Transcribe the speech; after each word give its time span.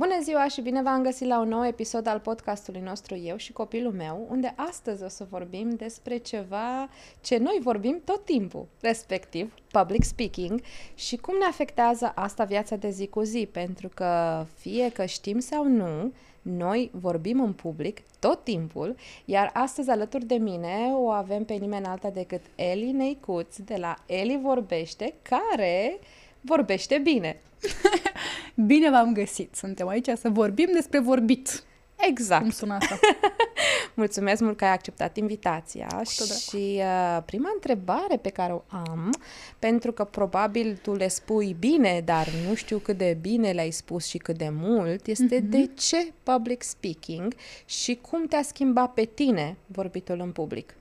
Bună 0.00 0.18
ziua 0.22 0.48
și 0.48 0.60
bine 0.60 0.82
v-am 0.82 1.02
găsit 1.02 1.26
la 1.26 1.40
un 1.40 1.48
nou 1.48 1.66
episod 1.66 2.06
al 2.06 2.18
podcastului 2.18 2.80
nostru 2.80 3.16
Eu 3.16 3.36
și 3.36 3.52
copilul 3.52 3.92
meu, 3.92 4.26
unde 4.30 4.54
astăzi 4.56 5.02
o 5.02 5.08
să 5.08 5.26
vorbim 5.30 5.70
despre 5.70 6.16
ceva 6.16 6.88
ce 7.20 7.36
noi 7.36 7.58
vorbim 7.62 8.00
tot 8.04 8.24
timpul, 8.24 8.66
respectiv 8.80 9.54
public 9.70 10.02
speaking 10.02 10.60
și 10.94 11.16
cum 11.16 11.34
ne 11.38 11.44
afectează 11.44 12.12
asta 12.14 12.44
viața 12.44 12.76
de 12.76 12.90
zi 12.90 13.06
cu 13.06 13.20
zi, 13.20 13.48
pentru 13.52 13.88
că 13.94 14.44
fie 14.58 14.90
că 14.92 15.04
știm 15.04 15.38
sau 15.38 15.64
nu, 15.64 16.12
noi 16.42 16.90
vorbim 16.92 17.40
în 17.40 17.52
public 17.52 18.00
tot 18.18 18.44
timpul, 18.44 18.96
iar 19.24 19.50
astăzi 19.52 19.90
alături 19.90 20.24
de 20.24 20.34
mine 20.34 20.92
o 20.94 21.10
avem 21.10 21.44
pe 21.44 21.54
nimeni 21.54 21.86
alta 21.86 22.10
decât 22.10 22.42
Eli 22.54 22.90
Neicuț 22.90 23.56
de 23.56 23.76
la 23.76 23.96
Eli 24.06 24.40
Vorbește, 24.42 25.14
care 25.22 25.98
vorbește 26.40 26.98
bine. 26.98 27.40
Bine 28.66 28.90
v-am 28.90 29.12
găsit! 29.12 29.54
Suntem 29.54 29.88
aici 29.88 30.08
să 30.16 30.28
vorbim 30.28 30.68
despre 30.72 30.98
vorbit. 30.98 31.64
Exact. 32.08 32.42
Cum 32.42 32.50
sună 32.50 32.74
asta? 32.74 32.98
Mulțumesc 33.94 34.40
mult 34.42 34.56
că 34.56 34.64
ai 34.64 34.72
acceptat 34.72 35.16
invitația 35.16 36.02
și 36.48 36.56
uh, 36.56 37.22
prima 37.24 37.50
întrebare 37.54 38.16
pe 38.16 38.28
care 38.28 38.52
o 38.52 38.62
am, 38.68 39.10
pentru 39.58 39.92
că 39.92 40.04
probabil 40.04 40.78
tu 40.82 40.94
le 40.94 41.08
spui 41.08 41.56
bine, 41.58 42.02
dar 42.04 42.28
nu 42.48 42.54
știu 42.54 42.78
cât 42.78 42.96
de 42.96 43.18
bine 43.20 43.50
le-ai 43.50 43.70
spus 43.70 44.06
și 44.06 44.18
cât 44.18 44.38
de 44.38 44.48
mult, 44.52 45.06
este 45.06 45.40
mm-hmm. 45.40 45.48
de 45.48 45.70
ce 45.74 46.12
public 46.22 46.62
speaking 46.62 47.34
și 47.64 47.98
cum 48.10 48.26
te-a 48.26 48.42
schimbat 48.42 48.92
pe 48.92 49.04
tine 49.04 49.56
vorbitul 49.66 50.20
în 50.20 50.32
public? 50.32 50.74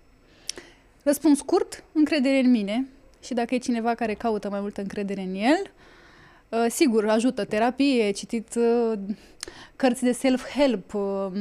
Răspuns 1.04 1.38
scurt, 1.38 1.84
încredere 1.92 2.40
în 2.40 2.52
mine 2.52 2.88
și 3.22 3.34
dacă 3.34 3.56
e 3.56 3.58
cineva 3.58 3.96
care 3.96 4.14
caută 4.14 4.50
mai 4.50 4.60
multă 4.60 4.82
încredere 4.82 5.22
în 5.22 5.36
el, 5.36 5.72
uh, 6.50 6.66
sigur, 6.70 7.10
ajută 7.10 7.46
terapie, 7.46 8.12
citit 8.12 8.56
uh, 8.56 9.00
cărți 9.76 10.04
de 10.04 10.12
self-help, 10.12 10.94
uh, 10.94 11.32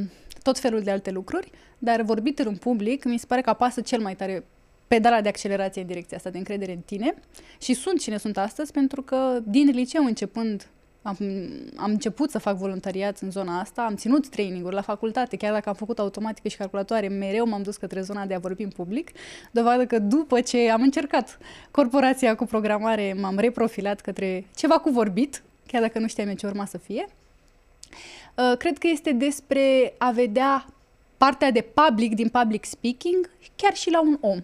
tot 0.43 0.59
felul 0.59 0.81
de 0.81 0.91
alte 0.91 1.11
lucruri, 1.11 1.51
dar 1.79 2.03
vorbitul 2.03 2.47
în 2.47 2.56
public 2.56 3.05
mi 3.05 3.19
se 3.19 3.27
pare 3.27 3.41
că 3.41 3.51
apasă 3.51 3.81
cel 3.81 4.01
mai 4.01 4.17
tare 4.17 4.45
pedala 4.89 5.21
de 5.21 5.29
accelerație 5.29 5.81
în 5.81 5.87
direcția 5.87 6.17
asta, 6.17 6.31
de 6.31 6.39
încredere 6.39 6.73
în 6.73 6.81
tine. 6.81 7.15
Și 7.61 7.75
sunt 7.75 8.01
cine 8.01 8.17
sunt 8.17 8.39
astăzi 8.39 8.73
pentru 8.73 9.03
că 9.03 9.39
din 9.45 9.71
liceu 9.71 10.05
începând 10.05 10.69
am, 11.09 11.17
am 11.77 11.91
început 11.91 12.31
să 12.31 12.39
fac 12.39 12.56
voluntariat 12.56 13.19
în 13.19 13.31
zona 13.31 13.61
asta, 13.61 13.83
am 13.83 13.95
ținut 13.95 14.28
traininguri 14.28 14.75
la 14.75 14.81
facultate, 14.81 15.37
chiar 15.37 15.53
dacă 15.53 15.69
am 15.69 15.75
făcut 15.75 15.98
automatică 15.98 16.48
și 16.48 16.56
calculatoare, 16.56 17.09
mereu 17.09 17.48
m-am 17.48 17.62
dus 17.62 17.77
către 17.77 18.00
zona 18.00 18.27
de 18.27 18.34
a 18.34 18.39
vorbi 18.39 18.62
în 18.62 18.70
public, 18.70 19.11
dovadă 19.50 19.87
că 19.87 19.98
după 19.98 20.41
ce 20.41 20.70
am 20.70 20.83
încercat 20.83 21.39
corporația 21.70 22.34
cu 22.34 22.45
programare, 22.45 23.17
m-am 23.20 23.39
reprofilat 23.39 24.00
către 24.00 24.47
ceva 24.56 24.78
cu 24.78 24.91
vorbit, 24.91 25.42
chiar 25.67 25.83
dacă 25.83 25.98
nu 25.98 26.06
știam 26.06 26.34
ce 26.34 26.47
urma 26.47 26.65
să 26.65 26.78
fie. 26.78 27.06
Uh, 28.34 28.56
cred 28.59 28.78
că 28.78 28.87
este 28.87 29.12
despre 29.12 29.95
a 29.98 30.11
vedea 30.11 30.67
partea 31.17 31.50
de 31.50 31.61
public 31.61 32.15
din 32.15 32.28
public 32.28 32.65
speaking 32.65 33.31
chiar 33.56 33.75
și 33.75 33.91
la 33.91 34.00
un 34.00 34.19
om. 34.20 34.39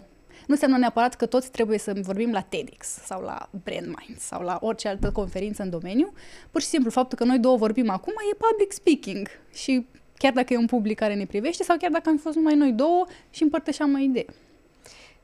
Nu 0.47 0.53
înseamnă 0.53 0.77
neapărat 0.77 1.15
că 1.15 1.25
toți 1.25 1.51
trebuie 1.51 1.77
să 1.77 1.93
vorbim 2.01 2.31
la 2.31 2.41
TEDx 2.41 2.87
sau 2.87 3.21
la 3.21 3.49
BrandMind 3.63 4.17
sau 4.17 4.41
la 4.41 4.57
orice 4.61 4.87
altă 4.87 5.11
conferință 5.11 5.63
în 5.63 5.69
domeniu. 5.69 6.13
Pur 6.51 6.61
și 6.61 6.67
simplu, 6.67 6.89
faptul 6.89 7.17
că 7.17 7.23
noi 7.23 7.39
două 7.39 7.57
vorbim 7.57 7.89
acum 7.89 8.13
e 8.31 8.35
public 8.49 8.71
speaking 8.71 9.27
și 9.53 9.85
chiar 10.17 10.33
dacă 10.33 10.53
e 10.53 10.57
un 10.57 10.65
public 10.65 10.97
care 10.97 11.15
ne 11.15 11.25
privește 11.25 11.63
sau 11.63 11.77
chiar 11.77 11.91
dacă 11.91 12.09
am 12.09 12.17
fost 12.17 12.35
numai 12.35 12.55
noi 12.55 12.71
două 12.71 13.05
și 13.29 13.43
împărtășeam 13.43 13.93
o 13.93 13.97
idee. 13.97 14.25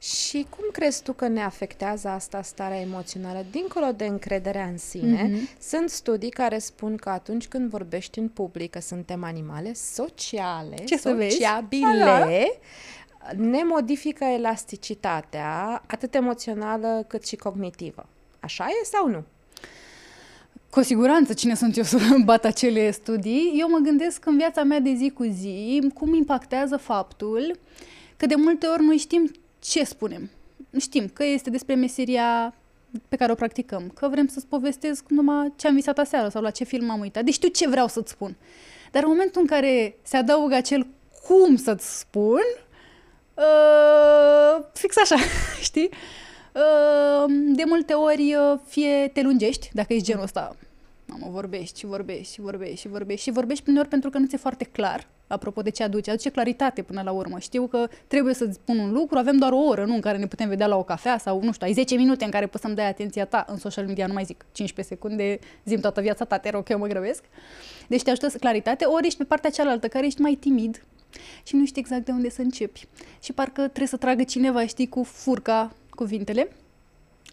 Și 0.02 0.46
cum 0.50 0.66
crezi 0.72 1.04
tu 1.04 1.14
că 1.14 1.28
ne 1.28 1.42
afectează 1.42 2.08
asta 2.08 2.42
starea 2.42 2.80
emoțională? 2.80 3.46
Dincolo 3.52 3.92
de 3.92 4.06
încrederea 4.06 4.66
în 4.66 4.78
sine, 4.78 5.30
mm-hmm. 5.30 5.60
sunt 5.60 5.90
studii 5.90 6.30
care 6.30 6.58
spun 6.58 6.96
că 6.96 7.10
atunci 7.10 7.48
când 7.48 7.70
vorbești 7.70 8.20
în 8.20 8.28
public, 8.28 8.72
că 8.72 8.80
suntem 8.80 9.24
animale 9.24 9.74
sociale, 9.74 10.76
Ce 10.86 10.98
sociabile, 10.98 12.62
ne 13.36 13.64
modifică 13.64 14.24
elasticitatea, 14.24 15.84
atât 15.88 16.16
emoțională 16.16 17.06
cât 17.08 17.26
și 17.26 17.36
cognitivă. 17.36 18.06
Așa 18.40 18.66
e 18.66 18.86
sau 18.86 19.08
nu? 19.08 19.24
Cu 20.70 20.82
siguranță, 20.82 21.34
cine 21.34 21.56
sunt 21.56 21.78
eu 21.78 21.84
să 21.84 21.98
bat 22.26 22.46
acele 22.46 22.92
studii? 22.92 23.56
Eu 23.58 23.70
mă 23.70 23.78
gândesc 23.78 24.26
în 24.26 24.38
viața 24.38 24.64
mea 24.64 24.80
de 24.80 24.94
zi 24.94 25.10
cu 25.10 25.24
zi 25.24 25.90
cum 25.94 26.14
impactează 26.14 26.78
faptul 26.78 27.60
că 28.18 28.26
de 28.26 28.36
multe 28.36 28.68
ori 28.68 28.84
noi 28.84 28.98
știm 28.98 29.32
ce 29.60 29.84
spunem. 29.84 30.30
Știm 30.80 31.08
că 31.08 31.26
este 31.26 31.50
despre 31.50 31.76
meseria 31.76 32.54
pe 33.10 33.16
care 33.16 33.32
o 33.32 33.36
practicăm, 33.36 33.92
că 33.96 34.08
vrem 34.08 34.28
să-ți 34.28 34.48
povestesc 34.48 35.06
numai 35.10 35.54
ce 35.56 35.68
am 35.68 35.76
visat 35.76 35.98
aseară 35.98 36.30
sau 36.30 36.42
la 36.42 36.50
ce 36.50 36.64
film 36.64 36.90
am 36.90 37.00
uitat. 37.00 37.24
Deci 37.24 37.34
știu 37.34 37.50
ce 37.50 37.70
vreau 37.70 37.88
să-ți 37.88 38.12
spun. 38.12 38.36
Dar 38.92 39.04
în 39.04 39.10
momentul 39.10 39.42
în 39.42 39.48
care 39.48 39.96
se 40.02 40.18
adaugă 40.18 40.56
acel 40.56 40.88
cum 41.28 41.56
să-ți 41.56 42.00
spun, 42.00 42.44
uh, 43.42 44.64
fix 44.74 44.98
așa, 44.98 45.16
știi? 45.70 45.90
Uh, 46.54 47.26
de 47.56 47.64
multe 47.66 47.94
ori 47.94 48.36
uh, 48.36 48.60
fie 48.68 49.10
te 49.14 49.22
lungești, 49.22 49.70
dacă 49.74 49.94
ești 49.94 50.06
genul 50.06 50.24
ăsta, 50.24 50.56
mamă, 51.06 51.28
vorbești 51.30 51.80
și 51.80 51.86
vorbești 51.86 52.34
și 52.34 52.42
vorbești 52.42 52.80
și 52.80 52.88
vorbești 52.88 53.24
și 53.24 53.32
vorbești 53.32 53.64
prin 53.64 53.78
ori 53.78 53.88
pentru 53.88 54.10
că 54.10 54.18
nu 54.18 54.26
ți-e 54.26 54.38
foarte 54.38 54.64
clar 54.64 55.08
apropo 55.32 55.62
de 55.62 55.70
ce 55.70 55.84
aduce, 55.84 56.12
aduce 56.12 56.30
claritate 56.30 56.82
până 56.82 57.02
la 57.02 57.12
urmă. 57.12 57.40
Știu 57.40 57.68
că 57.68 57.88
trebuie 58.08 58.34
să-ți 58.34 58.54
spun 58.54 58.78
un 58.78 58.92
lucru, 58.92 59.18
avem 59.18 59.38
doar 59.38 59.52
o 59.52 59.58
oră, 59.58 59.86
nu, 59.86 59.94
în 59.94 60.02
care 60.02 60.18
ne 60.18 60.28
putem 60.28 60.50
vedea 60.50 60.68
la 60.68 60.78
o 60.78 60.84
cafea 60.84 61.18
sau, 61.18 61.42
nu 61.44 61.52
știu, 61.52 61.68
ai 61.68 61.74
10 61.74 61.96
minute 61.96 62.26
în 62.26 62.32
care 62.32 62.48
poți 62.48 62.64
să-mi 62.64 62.76
dai 62.76 62.88
atenția 62.88 63.26
ta 63.26 63.46
în 63.48 63.58
social 63.58 63.86
media, 63.86 64.08
nu 64.08 64.14
mai 64.14 64.24
zic 64.24 64.46
15 64.52 64.96
secunde, 64.96 65.40
zim 65.66 65.80
toată 65.80 66.02
viața 66.02 66.26
ta, 66.26 66.38
te 66.38 66.50
rog, 66.50 66.70
eu 66.70 66.78
mă 66.78 66.88
grăbesc. 66.88 67.24
Deci 67.88 68.02
te 68.02 68.10
ajută 68.10 68.38
claritate, 68.38 68.86
ori 68.86 69.06
ești 69.06 69.18
pe 69.18 69.24
partea 69.24 69.50
cealaltă, 69.50 69.88
care 69.88 70.06
ești 70.06 70.22
mai 70.22 70.34
timid, 70.34 70.84
și 71.44 71.56
nu 71.56 71.66
știi 71.66 71.82
exact 71.82 72.06
de 72.06 72.12
unde 72.12 72.30
să 72.30 72.42
începi. 72.42 72.88
Și 73.24 73.34
parcă 73.34 73.62
trebuie 73.62 73.88
să 73.88 73.98
tragă 73.98 74.24
cineva, 74.24 74.66
știi, 74.66 74.90
cu 74.90 75.04
furca 75.04 75.76
cuvintele. 75.90 76.52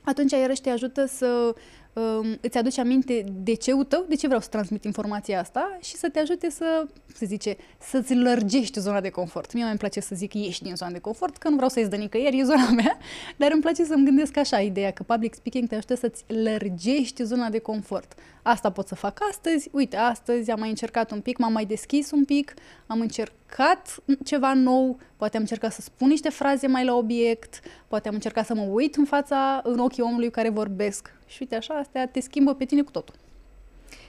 Atunci 0.04 0.30
iarăși 0.30 0.60
te 0.60 0.70
ajută 0.70 1.06
să 1.06 1.54
um, 1.98 2.38
îți 2.40 2.58
aduci 2.58 2.78
aminte 2.78 3.24
de 3.42 3.54
ce 3.54 3.72
tău, 3.88 4.04
de 4.08 4.14
ce 4.14 4.26
vreau 4.26 4.40
să 4.40 4.48
transmit 4.48 4.84
informația 4.84 5.40
asta 5.40 5.78
și 5.80 5.94
să 5.94 6.08
te 6.08 6.18
ajute 6.18 6.50
să, 6.50 6.86
se 7.14 7.24
zice, 7.24 7.56
să-ți 7.78 8.14
lărgești 8.14 8.80
zona 8.80 9.00
de 9.00 9.08
confort. 9.08 9.52
Mie 9.52 9.62
mai 9.62 9.70
îmi 9.70 9.80
place 9.80 10.00
să 10.00 10.14
zic 10.14 10.34
ieși 10.34 10.62
din 10.62 10.76
zona 10.76 10.90
de 10.90 10.98
confort, 10.98 11.36
că 11.36 11.48
nu 11.48 11.54
vreau 11.54 11.70
să 11.70 11.78
ies 11.78 11.88
de 11.88 11.96
nicăieri, 11.96 12.38
e 12.38 12.44
zona 12.44 12.70
mea, 12.70 12.98
dar 13.36 13.52
îmi 13.52 13.60
place 13.60 13.84
să-mi 13.84 14.04
gândesc 14.04 14.36
așa, 14.36 14.60
ideea 14.60 14.90
că 14.90 15.02
public 15.02 15.34
speaking 15.34 15.68
te 15.68 15.74
ajută 15.74 15.94
să-ți 15.94 16.24
lărgești 16.26 17.24
zona 17.24 17.48
de 17.50 17.58
confort. 17.58 18.14
Asta 18.42 18.70
pot 18.70 18.86
să 18.86 18.94
fac 18.94 19.18
astăzi, 19.30 19.68
uite, 19.72 19.96
astăzi 19.96 20.50
am 20.50 20.58
mai 20.58 20.68
încercat 20.68 21.10
un 21.10 21.20
pic, 21.20 21.38
m-am 21.38 21.52
mai 21.52 21.64
deschis 21.64 22.10
un 22.10 22.24
pic, 22.24 22.54
am 22.86 23.00
încercat 23.00 23.96
ceva 24.24 24.54
nou, 24.54 24.98
poate 25.16 25.36
am 25.36 25.42
încercat 25.42 25.72
să 25.72 25.80
spun 25.80 26.08
niște 26.08 26.28
fraze 26.28 26.66
mai 26.66 26.84
la 26.84 26.94
obiect, 26.94 27.60
poate 27.88 28.08
am 28.08 28.14
încercat 28.14 28.46
să 28.46 28.54
mă 28.54 28.62
uit 28.62 28.96
în 28.96 29.04
fața, 29.04 29.60
în 29.64 29.78
ochii 29.78 30.02
omului 30.02 30.30
care 30.30 30.48
vorbesc. 30.48 31.17
Și 31.28 31.38
uite 31.40 31.56
așa, 31.56 31.74
astea 31.74 32.08
te 32.08 32.20
schimbă 32.20 32.54
pe 32.54 32.64
tine 32.64 32.82
cu 32.82 32.90
totul. 32.90 33.14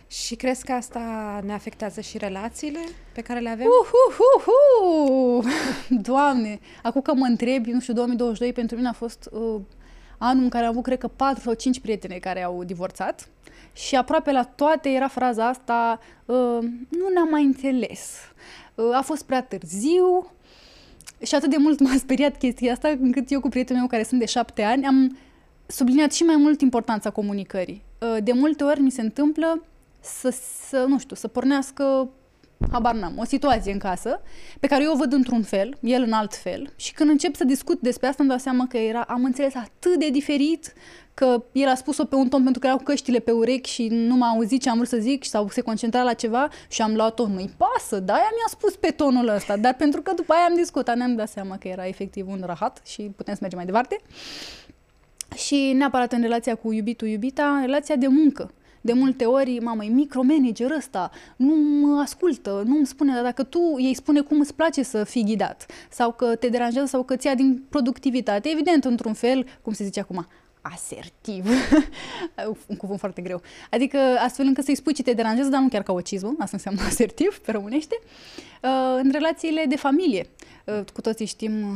Și 0.07 0.35
crezi 0.35 0.66
că 0.66 0.72
asta 0.72 1.40
ne 1.46 1.53
afectează 1.53 2.02
și 2.02 2.18
relațiile 2.18 2.80
pe 3.13 3.22
care 3.22 3.40
le 3.40 3.50
avem? 3.50 3.66
Uhuhuhu! 3.81 5.47
Doamne! 5.90 6.59
Acum 6.84 7.02
că 7.02 7.13
mă 7.13 7.25
întrebi, 7.25 7.72
nu 7.72 7.79
știu, 7.79 7.94
2022 7.94 8.53
pentru 8.53 8.75
mine 8.75 8.88
a 8.88 8.94
fost 8.94 9.29
uh, 9.31 9.62
anul 10.18 10.44
în 10.44 10.50
care 10.50 10.63
am 10.63 10.69
avut, 10.69 10.84
cred 10.84 10.97
că, 10.97 11.08
4 11.08 11.41
sau 11.41 11.53
5 11.53 11.79
prietene 11.79 12.16
care 12.16 12.44
au 12.44 12.63
divorțat 12.63 13.29
și 13.74 13.96
aproape 13.96 14.31
la 14.31 14.44
toate 14.44 14.90
era 14.90 15.08
fraza 15.08 15.47
asta, 15.47 16.00
uh, 16.25 16.35
nu 16.90 17.08
ne-am 17.13 17.29
mai 17.29 17.44
înțeles, 17.44 18.09
uh, 18.75 18.96
a 18.96 19.02
fost 19.02 19.24
prea 19.24 19.44
târziu 19.44 20.31
și 21.24 21.35
atât 21.35 21.50
de 21.50 21.58
mult 21.59 21.79
m-a 21.79 21.96
speriat 21.97 22.38
chestia 22.38 22.72
asta 22.72 22.88
încât 22.88 23.32
eu 23.32 23.40
cu 23.40 23.49
prietenul 23.49 23.82
meu 23.82 23.90
care 23.90 24.03
sunt 24.03 24.20
de 24.20 24.26
șapte 24.26 24.64
ani 24.64 24.85
am 24.85 25.17
subliniat 25.71 26.13
și 26.13 26.23
mai 26.23 26.35
mult 26.35 26.61
importanța 26.61 27.09
comunicării. 27.09 27.83
Uh, 27.99 28.17
de 28.23 28.31
multe 28.31 28.63
ori 28.63 28.79
mi 28.79 28.91
se 28.91 29.01
întâmplă 29.01 29.63
să, 29.99 30.29
să 30.69 30.85
nu 30.87 30.99
știu, 30.99 31.16
să 31.16 31.27
pornească 31.27 32.09
habar 32.71 32.95
n-am, 32.95 33.17
o 33.17 33.25
situație 33.25 33.71
în 33.71 33.77
casă 33.77 34.21
pe 34.59 34.67
care 34.67 34.83
eu 34.83 34.91
o 34.91 34.97
văd 34.97 35.13
într-un 35.13 35.43
fel, 35.43 35.77
el 35.81 36.01
în 36.01 36.11
alt 36.11 36.35
fel 36.35 36.73
și 36.75 36.93
când 36.93 37.09
încep 37.09 37.35
să 37.35 37.43
discut 37.43 37.79
despre 37.79 38.07
asta 38.07 38.23
îmi 38.23 38.29
dau 38.29 38.39
seama 38.39 38.67
că 38.67 38.77
era, 38.77 39.01
am 39.01 39.23
înțeles 39.23 39.55
atât 39.55 39.99
de 39.99 40.09
diferit 40.09 40.73
că 41.13 41.43
el 41.51 41.67
a 41.67 41.75
spus-o 41.75 42.05
pe 42.05 42.16
un 42.16 42.29
ton 42.29 42.43
pentru 42.43 42.59
că 42.59 42.67
erau 42.67 42.79
căștile 42.79 43.19
pe 43.19 43.31
urechi 43.31 43.69
și 43.69 43.87
nu 43.87 44.16
m-a 44.16 44.27
auzit 44.27 44.61
ce 44.61 44.69
am 44.69 44.75
vrut 44.75 44.87
să 44.87 44.97
zic 44.97 45.25
sau 45.25 45.49
se 45.49 45.61
concentra 45.61 46.03
la 46.03 46.13
ceva 46.13 46.47
și 46.69 46.81
am 46.81 46.95
luat-o, 46.95 47.27
nu-i 47.27 47.53
pasă, 47.57 47.99
da, 47.99 48.13
aia 48.13 48.29
mi-a 48.31 48.47
spus 48.49 48.75
pe 48.75 48.87
tonul 48.89 49.27
ăsta, 49.27 49.57
dar 49.57 49.73
pentru 49.73 50.01
că 50.01 50.13
după 50.16 50.33
aia 50.33 50.45
am 50.49 50.55
discutat, 50.55 50.95
ne-am 50.95 51.16
dat 51.16 51.29
seama 51.29 51.57
că 51.57 51.67
era 51.67 51.87
efectiv 51.87 52.27
un 52.27 52.41
rahat 52.45 52.81
și 52.85 53.01
putem 53.01 53.33
să 53.33 53.39
mergem 53.41 53.57
mai 53.57 53.67
departe. 53.67 54.01
Și 55.46 55.72
neapărat 55.74 56.12
în 56.12 56.22
relația 56.22 56.56
cu 56.56 56.72
iubitul, 56.72 57.08
iubita, 57.08 57.56
în 57.56 57.62
relația 57.62 57.96
de 57.96 58.08
muncă. 58.08 58.53
De 58.82 58.94
multe 58.94 59.26
ori, 59.26 59.59
mamă, 59.59 59.84
e 59.86 59.88
micromanager 59.88 60.72
ăsta, 60.72 61.12
nu 61.36 61.56
mă 61.56 62.02
ascultă, 62.02 62.64
nu 62.66 62.78
îmi 62.78 62.86
spune, 62.86 63.14
dar 63.14 63.24
dacă 63.24 63.44
tu 63.44 63.59
ei 63.78 63.94
spune 63.94 64.22
cum 64.22 64.40
îți 64.40 64.53
place 64.53 64.84
să 64.84 65.03
fii 65.03 65.24
ghidat 65.24 65.66
sau 65.90 66.12
că 66.12 66.36
te 66.36 66.47
deranjează 66.47 66.88
sau 66.88 67.03
că 67.03 67.16
ți 67.16 67.28
ia 67.28 67.36
din 67.36 67.64
productivitate, 67.70 68.50
evident, 68.50 68.86
într-un 68.86 69.14
fel, 69.14 69.46
cum 69.62 69.74
se 69.74 69.84
zice 69.84 70.00
acum, 70.00 70.28
asertiv. 70.62 71.46
un 72.68 72.76
cuvânt 72.78 73.00
foarte 73.00 73.22
greu. 73.22 73.41
Adică 73.70 73.97
astfel 73.97 74.46
încât 74.46 74.64
să-i 74.64 74.76
spui 74.76 74.94
ce 74.94 75.03
te 75.03 75.14
deranjează, 75.14 75.50
dar 75.50 75.62
nu 75.62 75.68
chiar 75.68 75.84
ca 75.84 75.94
o 75.94 76.02
cizmă, 76.02 76.30
asta 76.30 76.50
înseamnă 76.52 76.82
asertiv 76.91 77.38
pe 77.38 77.52
românește. 77.52 78.00
Uh, 78.64 79.00
în 79.03 79.09
relațiile 79.12 79.66
de 79.68 79.76
familie. 79.76 80.30
Uh, 80.66 80.82
cu 80.94 81.02
toții 81.02 81.26
știm 81.26 81.62
uh, 81.62 81.70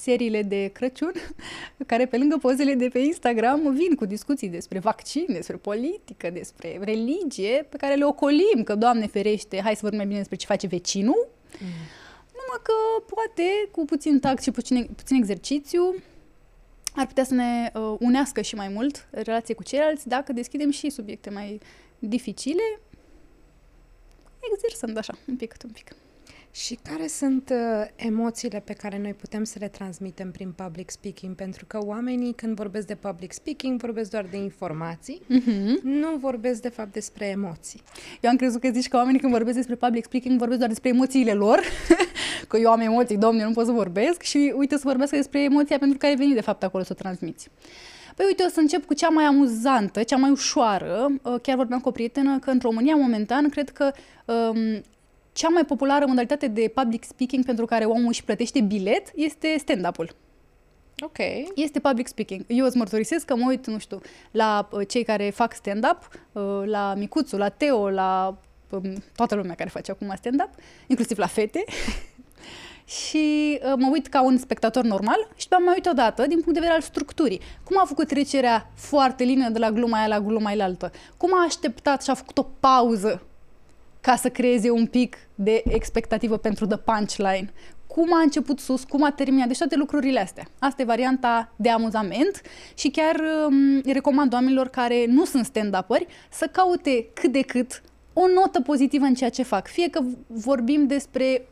seriile 0.00 0.42
de 0.42 0.70
Crăciun, 0.72 1.12
care 1.86 2.06
pe 2.06 2.16
lângă 2.16 2.36
pozele 2.36 2.74
de 2.74 2.88
pe 2.88 2.98
Instagram 2.98 3.74
vin 3.74 3.94
cu 3.94 4.04
discuții 4.04 4.48
despre 4.48 4.78
vaccin, 4.78 5.26
despre 5.28 5.56
politică, 5.56 6.30
despre 6.30 6.78
religie, 6.82 7.66
pe 7.68 7.76
care 7.76 7.94
le 7.94 8.04
ocolim, 8.04 8.62
că, 8.64 8.74
Doamne 8.74 9.06
ferește, 9.06 9.60
hai 9.60 9.74
să 9.74 9.78
vorbim 9.80 9.98
mai 9.98 10.06
bine 10.06 10.18
despre 10.18 10.36
ce 10.36 10.46
face 10.46 10.66
vecinul. 10.66 11.28
Mm. 11.58 11.66
Numai 12.38 12.60
că, 12.62 13.02
poate, 13.14 13.68
cu 13.70 13.84
puțin 13.84 14.20
tact 14.20 14.42
și 14.42 14.50
puțin, 14.50 14.88
puțin 14.96 15.16
exercițiu, 15.16 15.94
ar 16.94 17.06
putea 17.06 17.24
să 17.24 17.34
ne 17.34 17.70
uh, 17.74 17.96
unească 17.98 18.40
și 18.40 18.54
mai 18.54 18.68
mult 18.68 19.08
relație 19.10 19.54
cu 19.54 19.62
ceilalți 19.62 20.08
dacă 20.08 20.32
deschidem 20.32 20.70
și 20.70 20.90
subiecte 20.90 21.30
mai 21.30 21.60
dificile, 21.98 22.80
exersând 24.52 24.96
așa, 24.96 25.18
un 25.28 25.36
pic, 25.36 25.54
un 25.64 25.70
pic. 25.70 25.92
Și 26.52 26.78
care 26.82 27.06
sunt 27.06 27.50
uh, 27.52 27.86
emoțiile 27.96 28.62
pe 28.64 28.72
care 28.72 28.98
noi 28.98 29.14
putem 29.14 29.44
să 29.44 29.56
le 29.60 29.68
transmitem 29.68 30.30
prin 30.30 30.52
public 30.52 30.90
speaking? 30.90 31.34
Pentru 31.34 31.64
că 31.66 31.78
oamenii, 31.84 32.32
când 32.32 32.56
vorbesc 32.56 32.86
de 32.86 32.94
public 32.94 33.32
speaking, 33.32 33.80
vorbesc 33.80 34.10
doar 34.10 34.26
de 34.30 34.36
informații, 34.36 35.22
uh-huh. 35.22 35.82
nu 35.82 36.16
vorbesc, 36.16 36.62
de 36.62 36.68
fapt, 36.68 36.92
despre 36.92 37.26
emoții. 37.26 37.82
Eu 38.20 38.30
am 38.30 38.36
crezut 38.36 38.60
că 38.60 38.70
zici 38.72 38.88
că 38.88 38.96
oamenii, 38.96 39.20
când 39.20 39.32
vorbesc 39.32 39.56
despre 39.56 39.74
public 39.74 40.04
speaking, 40.04 40.38
vorbesc 40.38 40.58
doar 40.58 40.70
despre 40.70 40.88
emoțiile 40.88 41.32
lor, 41.32 41.60
că 42.48 42.56
eu 42.56 42.70
am 42.70 42.80
emoții, 42.80 43.16
domne, 43.16 43.44
nu 43.44 43.52
pot 43.52 43.66
să 43.66 43.72
vorbesc, 43.72 44.22
și 44.22 44.52
uite 44.56 44.76
să 44.76 44.82
vorbesc 44.84 45.12
despre 45.12 45.42
emoția 45.42 45.78
pentru 45.78 45.98
care 45.98 46.12
ai 46.12 46.18
venit, 46.18 46.34
de 46.34 46.40
fapt, 46.40 46.62
acolo 46.62 46.82
să 46.82 46.90
o 46.92 47.00
transmiți. 47.00 47.48
Păi 48.16 48.24
uite, 48.28 48.42
o 48.42 48.48
să 48.48 48.60
încep 48.60 48.86
cu 48.86 48.94
cea 48.94 49.08
mai 49.08 49.24
amuzantă, 49.24 50.02
cea 50.02 50.16
mai 50.16 50.30
ușoară. 50.30 51.12
Uh, 51.22 51.34
chiar 51.42 51.56
vorbeam 51.56 51.80
cu 51.80 51.88
o 51.88 51.92
prietenă 51.92 52.38
că 52.38 52.50
în 52.50 52.58
România, 52.62 52.94
momentan, 52.94 53.48
cred 53.48 53.70
că 53.70 53.92
um, 54.24 54.82
cea 55.32 55.48
mai 55.48 55.64
populară 55.64 56.04
modalitate 56.06 56.46
de 56.46 56.70
public 56.74 57.04
speaking 57.04 57.44
pentru 57.44 57.64
care 57.64 57.84
omul 57.84 58.08
își 58.08 58.24
plătește 58.24 58.60
bilet 58.60 59.12
este 59.14 59.56
stand-up-ul. 59.58 60.14
Ok. 61.02 61.18
Este 61.54 61.80
public 61.80 62.06
speaking. 62.06 62.44
Eu 62.46 62.64
îți 62.64 62.76
mărturisesc 62.76 63.24
că 63.24 63.36
mă 63.36 63.44
uit, 63.48 63.66
nu 63.66 63.78
știu, 63.78 64.00
la 64.30 64.68
uh, 64.72 64.88
cei 64.88 65.04
care 65.04 65.30
fac 65.30 65.54
stand-up, 65.54 66.08
uh, 66.32 66.62
la 66.64 66.94
Micuțu, 66.94 67.36
la 67.36 67.48
Teo, 67.48 67.90
la 67.90 68.38
um, 68.70 69.02
toată 69.16 69.34
lumea 69.34 69.54
care 69.54 69.68
face 69.68 69.90
acum 69.90 70.12
stand-up, 70.16 70.50
inclusiv 70.86 71.18
la 71.18 71.26
fete. 71.26 71.64
și 72.98 73.58
uh, 73.62 73.72
mă 73.76 73.88
uit 73.92 74.06
ca 74.06 74.22
un 74.22 74.38
spectator 74.38 74.84
normal 74.84 75.28
și 75.36 75.48
după 75.48 75.62
mă 75.62 75.72
uit 75.74 75.86
odată 75.86 76.26
din 76.26 76.40
punct 76.40 76.52
de 76.52 76.60
vedere 76.60 76.74
al 76.74 76.80
structurii. 76.80 77.40
Cum 77.64 77.78
a 77.80 77.84
făcut 77.84 78.06
trecerea 78.06 78.70
foarte 78.74 79.24
lină 79.24 79.48
de 79.48 79.58
la 79.58 79.70
gluma 79.70 79.98
aia 79.98 80.06
la 80.06 80.20
gluma 80.20 80.48
aia 80.48 80.64
altă? 80.64 80.92
Cum 81.16 81.34
a 81.34 81.44
așteptat 81.44 82.02
și 82.02 82.10
a 82.10 82.14
făcut 82.14 82.38
o 82.38 82.42
pauză 82.42 83.22
ca 84.00 84.16
să 84.16 84.28
creeze 84.28 84.70
un 84.70 84.86
pic 84.86 85.16
de 85.34 85.62
expectativă 85.68 86.36
pentru 86.36 86.66
the 86.66 86.76
punchline. 86.76 87.52
Cum 87.86 88.14
a 88.14 88.20
început 88.20 88.58
sus, 88.58 88.84
cum 88.84 89.04
a 89.04 89.10
terminat, 89.10 89.46
deci 89.46 89.58
toate 89.58 89.76
lucrurile 89.76 90.20
astea. 90.20 90.44
Asta 90.58 90.82
e 90.82 90.84
varianta 90.84 91.52
de 91.56 91.68
amuzament 91.68 92.40
și 92.74 92.90
chiar 92.90 93.20
um, 93.46 93.80
recomand 93.92 94.32
oamenilor 94.32 94.68
care 94.68 95.04
nu 95.06 95.24
sunt 95.24 95.44
stand-upări 95.44 96.06
să 96.30 96.46
caute 96.52 97.06
cât 97.14 97.32
de 97.32 97.40
cât 97.40 97.82
o 98.12 98.26
notă 98.34 98.60
pozitivă 98.60 99.04
în 99.04 99.14
ceea 99.14 99.30
ce 99.30 99.42
fac. 99.42 99.66
Fie 99.66 99.88
că 99.88 100.00
vorbim 100.26 100.86
despre 100.86 101.48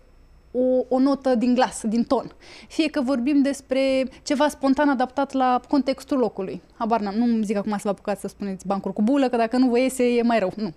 o, 0.51 0.85
o 0.89 0.99
notă 0.99 1.35
din 1.35 1.55
glas, 1.55 1.83
din 1.85 2.05
ton. 2.05 2.33
Fie 2.69 2.89
că 2.89 3.01
vorbim 3.01 3.43
despre 3.43 4.09
ceva 4.23 4.49
spontan 4.49 4.89
adaptat 4.89 5.33
la 5.33 5.61
contextul 5.69 6.19
locului. 6.19 6.63
Habar 6.77 7.01
n-am, 7.01 7.15
nu 7.15 7.43
zic 7.43 7.57
acum 7.57 7.73
să 7.73 7.81
vă 7.83 7.89
apucați 7.89 8.21
să 8.21 8.29
spuneți 8.29 8.67
bancuri 8.67 8.95
cu 8.95 9.03
bulă, 9.03 9.29
că 9.29 9.37
dacă 9.37 9.57
nu 9.57 9.69
vă 9.69 9.79
iese 9.79 10.05
e 10.05 10.23
mai 10.23 10.39
rău. 10.39 10.53
Nu. 10.57 10.73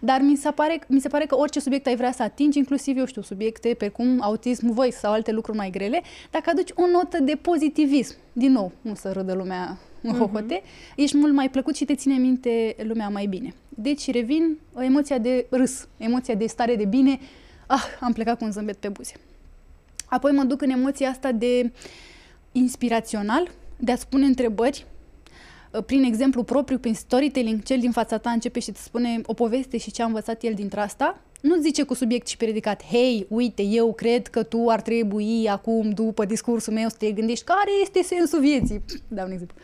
Dar 0.00 0.20
mi 0.20 0.36
se, 0.36 0.50
pare, 0.50 0.78
mi 0.88 1.00
se 1.00 1.08
pare 1.08 1.26
că 1.26 1.36
orice 1.36 1.60
subiect 1.60 1.86
ai 1.86 1.96
vrea 1.96 2.12
să 2.12 2.22
atingi, 2.22 2.58
inclusiv, 2.58 2.98
eu 2.98 3.06
știu, 3.06 3.22
subiecte 3.22 3.74
precum 3.78 4.18
autism, 4.20 4.72
voi 4.72 4.92
sau 4.92 5.12
alte 5.12 5.32
lucruri 5.32 5.56
mai 5.56 5.70
grele, 5.70 6.02
dacă 6.30 6.50
aduci 6.50 6.70
o 6.74 6.86
notă 6.92 7.18
de 7.22 7.38
pozitivism, 7.42 8.16
din 8.32 8.52
nou, 8.52 8.72
nu 8.80 8.94
să 8.94 9.12
râdă 9.12 9.34
lumea 9.34 9.78
în 10.02 10.14
uh-huh. 10.14 10.18
hohote, 10.18 10.62
ești 10.96 11.16
mult 11.16 11.32
mai 11.32 11.50
plăcut 11.50 11.76
și 11.76 11.84
te 11.84 11.94
ține 11.94 12.14
minte 12.14 12.76
lumea 12.82 13.08
mai 13.08 13.26
bine. 13.26 13.54
Deci 13.68 14.10
revin 14.10 14.58
emoția 14.78 15.18
de 15.18 15.46
râs, 15.50 15.88
emoția 15.96 16.34
de 16.34 16.46
stare 16.46 16.76
de 16.76 16.84
bine, 16.84 17.18
ah, 17.74 17.84
am 18.00 18.12
plecat 18.12 18.38
cu 18.38 18.44
un 18.44 18.52
zâmbet 18.52 18.76
pe 18.76 18.88
buze. 18.88 19.14
Apoi 20.06 20.32
mă 20.32 20.42
duc 20.42 20.62
în 20.62 20.70
emoția 20.70 21.08
asta 21.08 21.32
de 21.32 21.72
inspirațional, 22.52 23.50
de 23.76 23.92
a 23.92 23.96
spune 23.96 24.24
întrebări, 24.24 24.86
uh, 25.72 25.84
prin 25.84 26.02
exemplu 26.02 26.42
propriu, 26.42 26.78
prin 26.78 26.94
storytelling, 26.94 27.62
cel 27.62 27.78
din 27.78 27.90
fața 27.90 28.18
ta 28.18 28.30
începe 28.30 28.60
și 28.60 28.68
îți 28.68 28.82
spune 28.82 29.20
o 29.26 29.34
poveste 29.34 29.76
și 29.76 29.90
ce 29.90 30.02
a 30.02 30.06
învățat 30.06 30.42
el 30.42 30.54
dintre 30.54 30.80
asta, 30.80 31.20
nu 31.40 31.60
zice 31.60 31.82
cu 31.82 31.94
subiect 31.94 32.26
și 32.26 32.36
predicat, 32.36 32.84
hei, 32.84 33.26
uite, 33.28 33.62
eu 33.62 33.92
cred 33.92 34.26
că 34.26 34.42
tu 34.42 34.68
ar 34.68 34.80
trebui 34.80 35.48
acum, 35.48 35.90
după 35.90 36.24
discursul 36.24 36.72
meu, 36.72 36.88
să 36.88 36.96
te 36.98 37.10
gândești 37.10 37.44
care 37.44 37.70
este 37.82 38.02
sensul 38.02 38.40
vieții. 38.40 38.82
Dau 39.08 39.26
un 39.26 39.32
exemplu. 39.32 39.56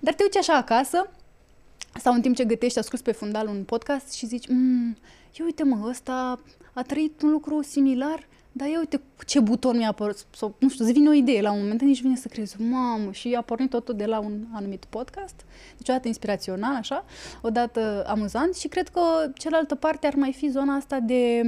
Dar 0.00 0.14
te 0.14 0.22
uiți 0.22 0.38
așa 0.38 0.52
acasă, 0.52 1.10
sau 2.00 2.14
în 2.14 2.20
timp 2.20 2.36
ce 2.36 2.44
gătești, 2.44 2.78
asculti 2.78 3.04
pe 3.04 3.12
fundal 3.12 3.46
un 3.46 3.64
podcast 3.64 4.12
și 4.12 4.26
zici, 4.26 4.48
mm, 4.48 4.96
eu 5.36 5.46
uite 5.46 5.64
mă, 5.64 5.86
ăsta 5.88 6.40
a 6.72 6.82
trăit 6.82 7.22
un 7.22 7.30
lucru 7.30 7.62
similar, 7.62 8.26
dar 8.52 8.68
eu 8.68 8.78
uite 8.78 9.00
ce 9.26 9.40
buton 9.40 9.76
mi-a 9.76 9.88
apărut, 9.88 10.26
sau 10.36 10.54
nu 10.58 10.68
știu, 10.68 10.84
îți 10.84 10.92
vine 10.92 11.08
o 11.08 11.12
idee 11.12 11.40
la 11.40 11.52
un 11.52 11.60
moment, 11.60 11.80
nici 11.80 12.02
vine 12.02 12.16
să 12.16 12.28
crezi, 12.28 12.60
mamă, 12.60 13.12
și 13.12 13.34
a 13.34 13.40
pornit 13.40 13.70
totul 13.70 13.96
de 13.96 14.04
la 14.04 14.18
un 14.18 14.44
anumit 14.52 14.84
podcast, 14.84 15.34
deci 15.76 15.88
odată 15.88 16.08
inspirațional, 16.08 16.74
așa, 16.74 17.04
odată 17.42 18.04
amuzant 18.06 18.54
și 18.54 18.68
cred 18.68 18.88
că 18.88 19.00
cealaltă 19.34 19.74
parte 19.74 20.06
ar 20.06 20.14
mai 20.14 20.32
fi 20.32 20.48
zona 20.48 20.74
asta 20.74 21.00
de 21.00 21.42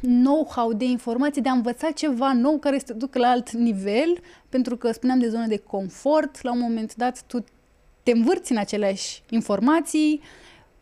know-how, 0.00 0.72
de 0.72 0.84
informație, 0.84 1.42
de 1.42 1.48
a 1.48 1.52
învăța 1.52 1.90
ceva 1.90 2.32
nou 2.32 2.58
care 2.58 2.78
să 2.78 2.84
te 2.84 2.92
ducă 2.92 3.18
la 3.18 3.28
alt 3.28 3.50
nivel, 3.50 4.18
pentru 4.48 4.76
că 4.76 4.92
spuneam 4.92 5.18
de 5.18 5.28
zone 5.28 5.46
de 5.46 5.56
confort, 5.56 6.42
la 6.42 6.52
un 6.52 6.58
moment 6.58 6.94
dat 6.94 7.22
tu 7.26 7.44
te 8.04 8.10
învârți 8.10 8.52
în 8.52 8.58
aceleași 8.58 9.22
informații, 9.30 10.20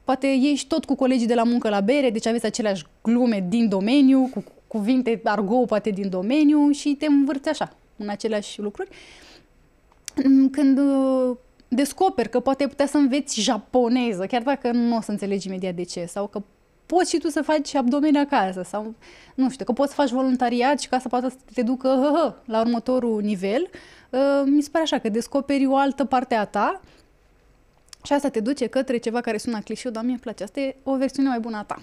poate 0.04 0.26
ești 0.26 0.66
tot 0.66 0.84
cu 0.84 0.94
colegii 0.94 1.26
de 1.26 1.34
la 1.34 1.42
muncă 1.42 1.68
la 1.68 1.80
bere, 1.80 2.10
deci 2.10 2.26
aveți 2.26 2.46
aceleași 2.46 2.84
glume 3.02 3.44
din 3.48 3.68
domeniu, 3.68 4.30
cu 4.34 4.44
cuvinte 4.66 5.20
argou 5.24 5.66
poate 5.66 5.90
din 5.90 6.08
domeniu 6.08 6.70
și 6.70 6.94
te 6.98 7.06
învârți 7.06 7.48
așa, 7.48 7.76
în 7.96 8.08
aceleași 8.08 8.60
lucruri. 8.60 8.88
Când 10.50 10.78
uh, 10.78 11.36
descoperi 11.68 12.28
că 12.28 12.40
poate 12.40 12.66
putea 12.66 12.86
să 12.86 12.96
înveți 12.96 13.40
japoneză, 13.40 14.26
chiar 14.26 14.42
dacă 14.42 14.70
nu 14.70 14.96
o 14.96 15.00
să 15.00 15.10
înțelegi 15.10 15.46
imediat 15.46 15.74
de 15.74 15.82
ce, 15.82 16.04
sau 16.04 16.26
că 16.26 16.42
poți 16.86 17.10
și 17.10 17.18
tu 17.18 17.28
să 17.28 17.42
faci 17.42 17.74
abdomen 17.74 18.16
acasă, 18.16 18.62
sau 18.62 18.94
nu 19.34 19.50
știu, 19.50 19.64
că 19.64 19.72
poți 19.72 19.88
să 19.88 19.94
faci 19.94 20.10
voluntariat 20.10 20.80
și 20.80 20.88
ca 20.88 20.98
să 20.98 21.08
poată 21.08 21.28
să 21.28 21.36
te 21.54 21.62
ducă 21.62 21.88
hă, 21.88 22.10
hă, 22.14 22.34
la 22.44 22.60
următorul 22.60 23.22
nivel, 23.22 23.70
uh, 24.10 24.42
mi 24.44 24.62
se 24.62 24.68
pare 24.72 24.84
așa 24.84 24.98
că 24.98 25.08
descoperi 25.08 25.66
o 25.66 25.76
altă 25.76 26.04
parte 26.04 26.34
a 26.34 26.44
ta 26.44 26.80
și 28.02 28.12
asta 28.12 28.28
te 28.28 28.40
duce 28.40 28.66
către 28.66 28.96
ceva 28.96 29.20
care 29.20 29.36
sună 29.38 29.60
clișeu, 29.60 29.90
dar 29.90 30.02
mie 30.02 30.12
îmi 30.12 30.20
place. 30.20 30.42
Asta 30.42 30.60
e 30.60 30.76
o 30.82 30.96
versiune 30.96 31.28
mai 31.28 31.40
bună 31.40 31.56
a 31.56 31.64
ta. 31.64 31.82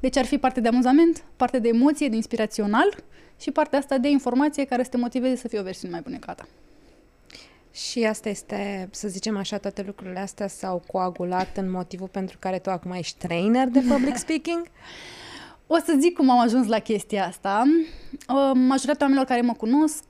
Deci 0.00 0.16
ar 0.16 0.24
fi 0.24 0.38
parte 0.38 0.60
de 0.60 0.68
amuzament, 0.68 1.24
parte 1.36 1.58
de 1.58 1.68
emoție, 1.68 2.08
de 2.08 2.16
inspirațional 2.16 3.04
și 3.40 3.50
partea 3.50 3.78
asta 3.78 3.98
de 3.98 4.08
informație 4.08 4.64
care 4.64 4.82
să 4.82 4.90
te 4.90 4.96
motiveze 4.96 5.36
să 5.36 5.48
fie 5.48 5.58
o 5.60 5.62
versiune 5.62 5.92
mai 5.92 6.02
bună 6.02 6.16
ca 6.16 6.34
ta. 6.34 6.46
Și 7.72 8.04
asta 8.04 8.28
este, 8.28 8.88
să 8.90 9.08
zicem 9.08 9.36
așa, 9.36 9.58
toate 9.58 9.82
lucrurile 9.82 10.18
astea 10.18 10.48
s-au 10.48 10.82
coagulat 10.86 11.56
în 11.56 11.70
motivul 11.70 12.08
pentru 12.08 12.36
care 12.38 12.58
tu 12.58 12.70
acum 12.70 12.92
ești 12.92 13.26
trainer 13.26 13.68
de 13.68 13.80
public 13.88 14.16
speaking? 14.26 14.66
O 15.68 15.76
să 15.76 15.96
zic 15.98 16.16
cum 16.16 16.30
am 16.30 16.38
ajuns 16.38 16.66
la 16.66 16.78
chestia 16.78 17.26
asta. 17.26 17.62
Majoritatea 18.54 18.96
oamenilor 19.00 19.24
care 19.24 19.40
mă 19.40 19.52
cunosc 19.52 20.04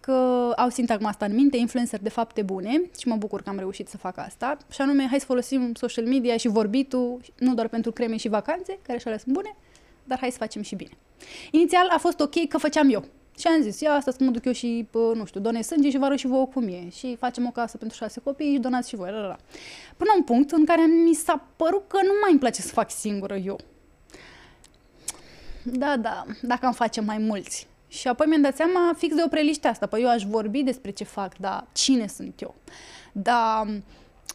au 0.56 0.68
sintagma 0.68 1.08
asta 1.08 1.24
în 1.24 1.34
minte, 1.34 1.56
influencer 1.56 2.00
de 2.00 2.08
fapte 2.08 2.42
bune 2.42 2.82
și 2.98 3.08
mă 3.08 3.16
bucur 3.16 3.42
că 3.42 3.48
am 3.48 3.58
reușit 3.58 3.88
să 3.88 3.96
fac 3.96 4.18
asta. 4.18 4.56
Și 4.70 4.80
anume, 4.80 5.06
hai 5.08 5.18
să 5.18 5.24
folosim 5.24 5.74
social 5.74 6.06
media 6.06 6.36
și 6.36 6.48
vorbitul, 6.48 7.20
nu 7.38 7.54
doar 7.54 7.68
pentru 7.68 7.92
creme 7.92 8.16
și 8.16 8.28
vacanțe, 8.28 8.78
care 8.82 8.98
și 8.98 9.06
alea 9.06 9.18
sunt 9.18 9.34
bune, 9.34 9.56
dar 10.04 10.18
hai 10.18 10.30
să 10.30 10.36
facem 10.36 10.62
și 10.62 10.74
bine. 10.74 10.90
Inițial 11.50 11.88
a 11.88 11.98
fost 11.98 12.20
ok 12.20 12.48
că 12.48 12.58
făceam 12.58 12.90
eu. 12.90 13.04
Și 13.38 13.46
am 13.46 13.62
zis, 13.62 13.80
ia 13.80 13.92
asta 13.92 14.10
să 14.10 14.16
mă 14.20 14.30
duc 14.30 14.44
eu 14.44 14.52
și, 14.52 14.86
nu 15.14 15.24
știu, 15.24 15.40
donez 15.40 15.66
sânge 15.66 15.90
și 15.90 15.98
vă 15.98 16.04
arăt 16.04 16.18
și 16.18 16.26
vouă 16.26 16.46
cum 16.46 16.68
e. 16.68 16.88
Și 16.90 17.16
facem 17.16 17.46
o 17.46 17.50
casă 17.50 17.76
pentru 17.76 17.96
șase 17.96 18.20
copii 18.20 18.52
și 18.52 18.58
donați 18.58 18.88
și 18.88 18.96
voi. 18.96 19.10
La, 19.10 19.20
la, 19.20 19.26
la. 19.26 19.36
Până 19.96 20.10
un 20.16 20.22
punct 20.22 20.50
în 20.50 20.64
care 20.64 20.82
mi 21.06 21.14
s-a 21.14 21.48
părut 21.56 21.84
că 21.88 21.98
nu 22.02 22.12
mai 22.20 22.30
îmi 22.30 22.40
place 22.40 22.60
să 22.62 22.72
fac 22.72 22.90
singură 22.90 23.36
eu 23.36 23.58
da, 25.72 25.96
da, 25.96 26.24
dacă 26.42 26.66
am 26.66 26.72
face 26.72 27.00
mai 27.00 27.18
mulți. 27.18 27.66
Și 27.88 28.08
apoi 28.08 28.26
mi-am 28.26 28.40
dat 28.40 28.56
seama 28.56 28.94
fix 28.96 29.14
de 29.14 29.22
opreliștea 29.24 29.70
asta. 29.70 29.86
Păi 29.86 30.02
eu 30.02 30.08
aș 30.08 30.22
vorbi 30.22 30.62
despre 30.62 30.90
ce 30.90 31.04
fac, 31.04 31.36
dar 31.36 31.66
cine 31.72 32.06
sunt 32.06 32.40
eu? 32.40 32.54
Da, 33.12 33.64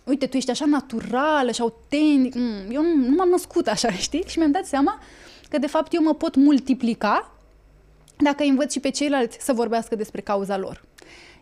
uite, 0.03 0.27
tu 0.27 0.37
ești 0.37 0.49
așa 0.49 0.65
naturală 0.65 1.51
și 1.51 1.61
autentic. 1.61 2.35
Mm, 2.35 2.71
eu 2.71 2.81
nu, 2.81 2.95
nu 2.95 3.15
m-am 3.15 3.29
născut 3.29 3.67
așa, 3.67 3.91
știi? 4.07 4.23
Și 4.27 4.37
mi-am 4.37 4.51
dat 4.51 4.65
seama 4.65 4.99
că 5.49 5.57
de 5.57 5.67
fapt 5.67 5.93
eu 5.93 6.03
mă 6.03 6.13
pot 6.13 6.35
multiplica 6.35 7.31
dacă 8.17 8.43
îi 8.43 8.49
învăț 8.49 8.71
și 8.71 8.79
pe 8.79 8.89
ceilalți 8.89 9.37
să 9.41 9.53
vorbească 9.53 9.95
despre 9.95 10.21
cauza 10.21 10.57
lor. 10.57 10.83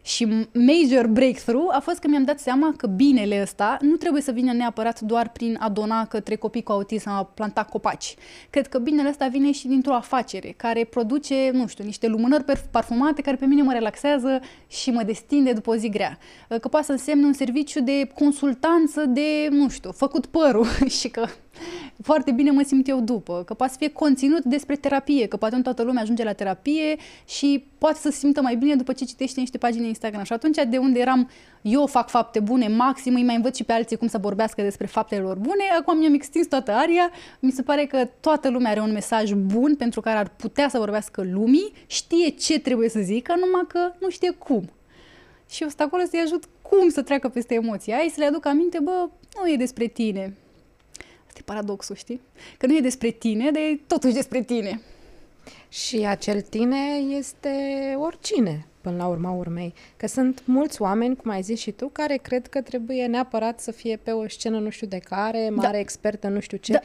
Și 0.02 0.48
major 0.54 1.08
breakthrough 1.08 1.76
a 1.76 1.80
fost 1.80 2.00
că 2.00 2.08
mi-am 2.08 2.24
dat 2.24 2.40
seama 2.40 2.74
că 2.78 2.88
binele 2.88 3.42
ăsta 3.42 3.78
nu 3.82 3.96
trebuie 3.96 4.22
să 4.22 4.32
vină 4.32 4.54
neapărat 4.54 5.00
doar 5.00 5.30
prin 5.30 5.58
a 5.60 5.70
dona 5.70 6.06
către 6.06 6.36
copii 6.36 6.64
cu 6.64 6.72
autism, 6.72 7.10
a 7.10 7.24
planta 7.24 7.64
copaci. 7.64 8.16
Cred 8.50 8.68
că 8.68 8.80
binele 8.80 9.10
ăsta 9.10 9.28
vine 9.28 9.52
și 9.52 9.68
dintr-o 9.68 9.94
afacere 9.94 10.54
care 10.58 10.84
produce, 10.84 11.50
nu 11.54 11.68
știu, 11.68 11.84
niște 11.84 12.08
lumânări 12.08 12.44
parfumate 12.72 13.22
care 13.22 13.36
pe 13.36 13.46
mine 13.46 13.62
mă 13.62 13.74
relaxează 13.74 14.40
și 14.68 14.92
mă 14.92 15.04
destinde 15.04 15.52
după 15.52 15.70
o 15.70 15.76
zi 15.76 15.90
grea. 15.90 16.18
Că 16.62 16.68
poate 16.68 16.86
să 16.86 16.92
însemne 16.92 17.26
un 17.26 17.34
serviciu 17.34 17.82
de 17.82 18.10
consultanță 18.16 19.06
de, 19.06 19.48
nu 19.50 19.70
știu, 19.70 19.92
făcut 19.92 20.26
părul 20.26 20.66
și 21.00 21.10
că 21.10 21.26
foarte 22.04 22.32
bine 22.32 22.52
mă 22.52 22.62
simt 22.66 22.88
eu 22.88 23.00
după, 23.00 23.44
că 23.46 23.54
poate 23.54 23.72
să 23.72 23.78
fie 23.78 23.90
conținut 23.90 24.44
despre 24.44 24.76
terapie, 24.76 25.28
că 25.28 25.38
poate 25.38 25.56
nu 25.56 25.62
toată 25.62 25.84
lumea 25.84 26.02
ajunge 26.02 26.24
la 26.24 26.34
terapie 26.34 26.98
și 27.28 27.64
poate 27.78 28.00
să 28.02 28.10
se 28.10 28.18
simtă 28.18 28.42
mai 28.42 28.56
bine 28.56 28.76
după 28.76 28.94
ce 28.94 29.06
citește 29.06 29.40
niște 29.40 29.58
pagini 29.58 29.88
Instagram. 29.88 30.24
Și 30.24 30.34
atunci 30.34 30.58
de 30.70 30.78
unde 30.78 31.00
eram, 31.00 31.30
eu 31.62 31.86
fac 31.86 32.10
fapte 32.10 32.40
bune, 32.40 32.68
maxim 32.68 33.16
îi 33.16 33.24
mai 33.24 33.36
învăț 33.36 33.56
și 33.56 33.64
pe 33.64 33.74
alții 33.74 33.98
cum 33.98 34.08
să 34.08 34.18
vorbească 34.18 34.62
despre 34.62 34.86
faptele 34.86 35.22
lor 35.22 35.38
bune, 35.38 35.64
acum 35.80 35.98
mi-am 35.98 36.14
extins 36.14 36.48
toată 36.48 36.72
aria, 36.72 37.12
mi 37.40 37.52
se 37.52 37.62
pare 37.62 37.86
că 37.86 38.10
toată 38.20 38.50
lumea 38.50 38.72
are 38.72 38.80
un 38.80 38.92
mesaj 38.92 39.32
bun 39.32 39.76
pentru 39.76 40.02
care 40.02 40.18
ar 40.18 40.30
putea 40.36 40.70
să 40.70 40.78
vorbească 40.78 41.28
lumii, 41.32 41.72
știe 41.88 42.30
ce 42.30 42.60
trebuie 42.60 42.90
să 42.90 43.00
zică, 43.00 43.34
numai 43.36 43.66
că 43.68 43.92
nu 44.00 44.10
știe 44.10 44.32
cum. 44.32 44.70
Și 45.50 45.62
eu 45.62 45.68
sunt 45.68 45.82
acolo 45.82 46.04
să-i 46.10 46.22
ajut 46.26 46.44
cum 46.62 46.90
să 46.90 47.02
treacă 47.02 47.30
peste 47.30 47.54
emoția 47.54 47.98
aia, 47.98 48.10
să 48.10 48.16
le 48.20 48.26
aduc 48.26 48.46
aminte, 48.46 48.80
bă, 48.80 49.10
nu 49.42 49.52
e 49.52 49.56
despre 49.56 49.86
tine, 49.86 50.34
Asta 50.34 50.42
e 50.42 50.49
paradoxul, 51.50 51.96
știi? 51.96 52.22
Că 52.58 52.66
nu 52.66 52.76
e 52.76 52.80
despre 52.80 53.10
tine, 53.10 53.52
dar 53.52 53.62
e 53.62 53.80
totuși 53.88 54.14
despre 54.14 54.42
tine. 54.42 54.82
Și 55.70 56.06
acel 56.08 56.42
tine 56.42 56.78
este 57.18 57.50
oricine, 57.98 58.66
până 58.82 58.96
la 58.98 59.08
urma 59.08 59.32
urmei. 59.32 59.74
Că 59.98 60.08
sunt 60.08 60.42
mulți 60.46 60.82
oameni, 60.82 61.16
cum 61.16 61.32
ai 61.32 61.42
zis 61.42 61.60
și 61.60 61.72
tu, 61.72 61.88
care 61.88 62.16
cred 62.16 62.48
că 62.48 62.62
trebuie 62.62 63.06
neapărat 63.06 63.60
să 63.60 63.72
fie 63.72 64.00
pe 64.04 64.12
o 64.12 64.28
scenă 64.28 64.60
nu 64.60 64.70
știu 64.70 64.88
de 64.88 64.98
care, 64.98 65.50
mare 65.50 65.72
da. 65.72 65.80
expertă 65.80 66.28
nu 66.28 66.40
știu 66.40 66.58
ce, 66.58 66.72
da. 66.72 66.80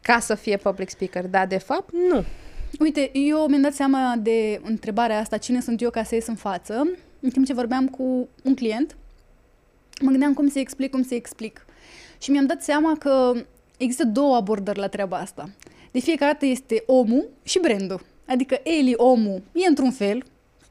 ca 0.00 0.18
să 0.18 0.34
fie 0.34 0.56
public 0.56 0.88
speaker. 0.88 1.26
Dar, 1.26 1.46
de 1.46 1.58
fapt, 1.58 1.92
nu. 1.92 2.24
Uite, 2.78 3.10
eu 3.12 3.46
mi-am 3.46 3.62
dat 3.62 3.74
seama 3.74 4.14
de 4.18 4.60
întrebarea 4.62 5.18
asta, 5.18 5.36
cine 5.36 5.60
sunt 5.60 5.80
eu 5.80 5.90
ca 5.90 6.02
să 6.02 6.14
ies 6.14 6.26
în 6.26 6.34
față, 6.34 6.88
în 7.20 7.30
timp 7.30 7.46
ce 7.46 7.52
vorbeam 7.52 7.88
cu 7.88 8.28
un 8.42 8.54
client, 8.54 8.96
mă 10.00 10.10
gândeam 10.10 10.34
cum 10.34 10.48
să 10.48 10.58
explic, 10.58 10.90
cum 10.90 11.02
să 11.02 11.14
explic. 11.14 11.66
Și 12.18 12.30
mi-am 12.30 12.46
dat 12.46 12.62
seama 12.62 12.96
că 12.98 13.32
există 13.76 14.04
două 14.04 14.36
abordări 14.36 14.78
la 14.78 14.88
treaba 14.88 15.16
asta. 15.16 15.50
De 15.90 16.00
fiecare 16.00 16.32
dată 16.32 16.46
este 16.46 16.82
omul 16.86 17.28
și 17.42 17.58
brandul. 17.58 18.04
Adică 18.26 18.60
Eli, 18.62 18.94
omul, 18.96 19.42
e 19.52 19.66
într-un 19.66 19.90
fel, 19.90 20.24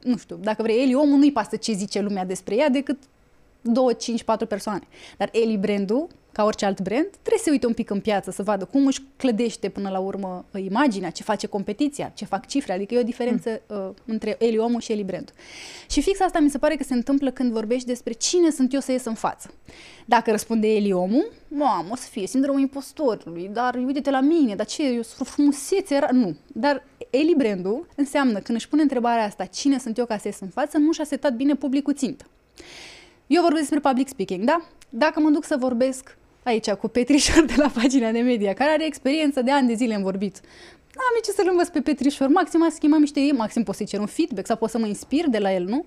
nu 0.04 0.18
știu, 0.18 0.36
dacă 0.42 0.62
vrei, 0.62 0.82
Eli, 0.82 0.94
omul, 0.94 1.18
nu-i 1.18 1.32
pasă 1.32 1.56
ce 1.56 1.74
zice 1.74 2.02
lumea 2.02 2.26
despre 2.26 2.56
ea 2.56 2.70
decât 2.70 2.98
2, 3.68 3.96
5, 3.96 4.24
4 4.24 4.46
persoane. 4.46 4.88
Dar 5.18 5.30
Eli, 5.32 5.58
brandul, 5.58 6.08
ca 6.36 6.44
orice 6.44 6.66
alt 6.66 6.82
brand, 6.82 7.08
trebuie 7.10 7.44
să 7.44 7.50
uite 7.52 7.66
un 7.66 7.74
pic 7.74 7.90
în 7.90 8.00
piață, 8.00 8.32
să 8.32 8.44
vadă 8.44 8.66
cum 8.66 8.86
își 8.86 9.02
clădește 9.16 9.70
până 9.70 9.90
la 9.90 10.00
urmă 10.00 10.46
uh, 10.52 10.64
imaginea, 10.64 11.10
ce 11.10 11.24
face 11.24 11.48
competiția, 11.48 12.12
ce 12.16 12.26
fac 12.26 12.48
cifre, 12.48 12.74
adică 12.74 12.94
e 12.94 13.00
o 13.00 13.04
diferență 13.04 13.62
mm. 13.68 13.78
uh, 13.78 13.94
între 14.06 14.36
Eli 14.40 14.58
omul 14.58 14.82
și 14.82 14.92
Eli 14.92 15.04
brand. 15.04 15.34
Și 15.90 16.02
fix 16.02 16.20
asta 16.20 16.40
mi 16.40 16.50
se 16.50 16.58
pare 16.58 16.76
că 16.76 16.84
se 16.84 16.94
întâmplă 16.94 17.32
când 17.32 17.52
vorbești 17.52 17.88
despre 17.88 18.14
cine 18.14 18.50
sunt 18.50 18.74
eu 18.74 18.80
să 18.80 18.92
ies 18.92 19.06
în 19.06 19.14
față. 19.14 19.54
Dacă 20.06 20.32
răspunde 20.32 20.68
Eli 20.68 20.92
omul, 20.92 21.32
mamă, 21.48 21.90
o 21.92 21.96
să 21.96 22.08
fie 22.10 22.28
sindromul 22.28 22.62
impostorului, 22.62 23.50
dar 23.54 23.76
uite-te 23.76 24.10
la 24.10 24.20
mine, 24.20 24.56
dar 24.56 24.66
ce, 24.66 24.84
eu 24.84 25.02
sunt 25.02 25.28
frumusețe, 25.28 25.96
era... 25.96 26.08
nu. 26.12 26.36
Dar 26.48 26.84
Eli 27.10 27.34
brandul 27.38 27.88
înseamnă 27.96 28.40
când 28.40 28.58
își 28.58 28.68
pune 28.68 28.82
întrebarea 28.82 29.24
asta, 29.24 29.46
cine 29.46 29.80
sunt 29.80 29.98
eu 29.98 30.06
ca 30.06 30.18
să 30.18 30.28
ies 30.28 30.40
în 30.40 30.50
față, 30.50 30.78
nu 30.78 30.92
și-a 30.92 31.04
setat 31.04 31.34
bine 31.34 31.56
publicul 31.56 31.94
țintă. 31.94 32.26
Eu 33.28 33.42
vorbesc 33.42 33.70
despre 33.70 33.90
public 33.90 34.08
speaking, 34.08 34.44
da? 34.44 34.62
Dacă 34.90 35.20
mă 35.20 35.30
duc 35.30 35.44
să 35.44 35.56
vorbesc 35.60 36.18
aici 36.44 36.70
cu 36.70 36.88
Petrișor 36.88 37.46
de 37.46 37.54
la 37.58 37.68
pagina 37.68 38.12
de 38.12 38.20
media, 38.20 38.54
care 38.54 38.72
are 38.72 38.86
experiență 38.86 39.42
de 39.42 39.52
ani 39.52 39.68
de 39.68 39.74
zile 39.74 39.96
în 39.96 40.04
vorbit. 40.04 40.42
Am 40.98 41.22
ce 41.24 41.32
să-l 41.32 41.48
învăț 41.50 41.68
pe 41.68 41.82
Petrișor, 41.82 42.28
maxim 42.28 42.64
a 42.64 42.70
schimbat 42.70 43.00
niște 43.00 43.20
ei, 43.20 43.32
maxim 43.32 43.64
pot 43.64 43.76
să-i 43.76 43.86
cer 43.86 44.00
un 44.00 44.06
feedback 44.06 44.48
sau 44.48 44.56
pot 44.56 44.70
să 44.70 44.78
mă 44.78 44.86
inspir 44.86 45.28
de 45.28 45.38
la 45.38 45.54
el, 45.54 45.64
nu? 45.64 45.86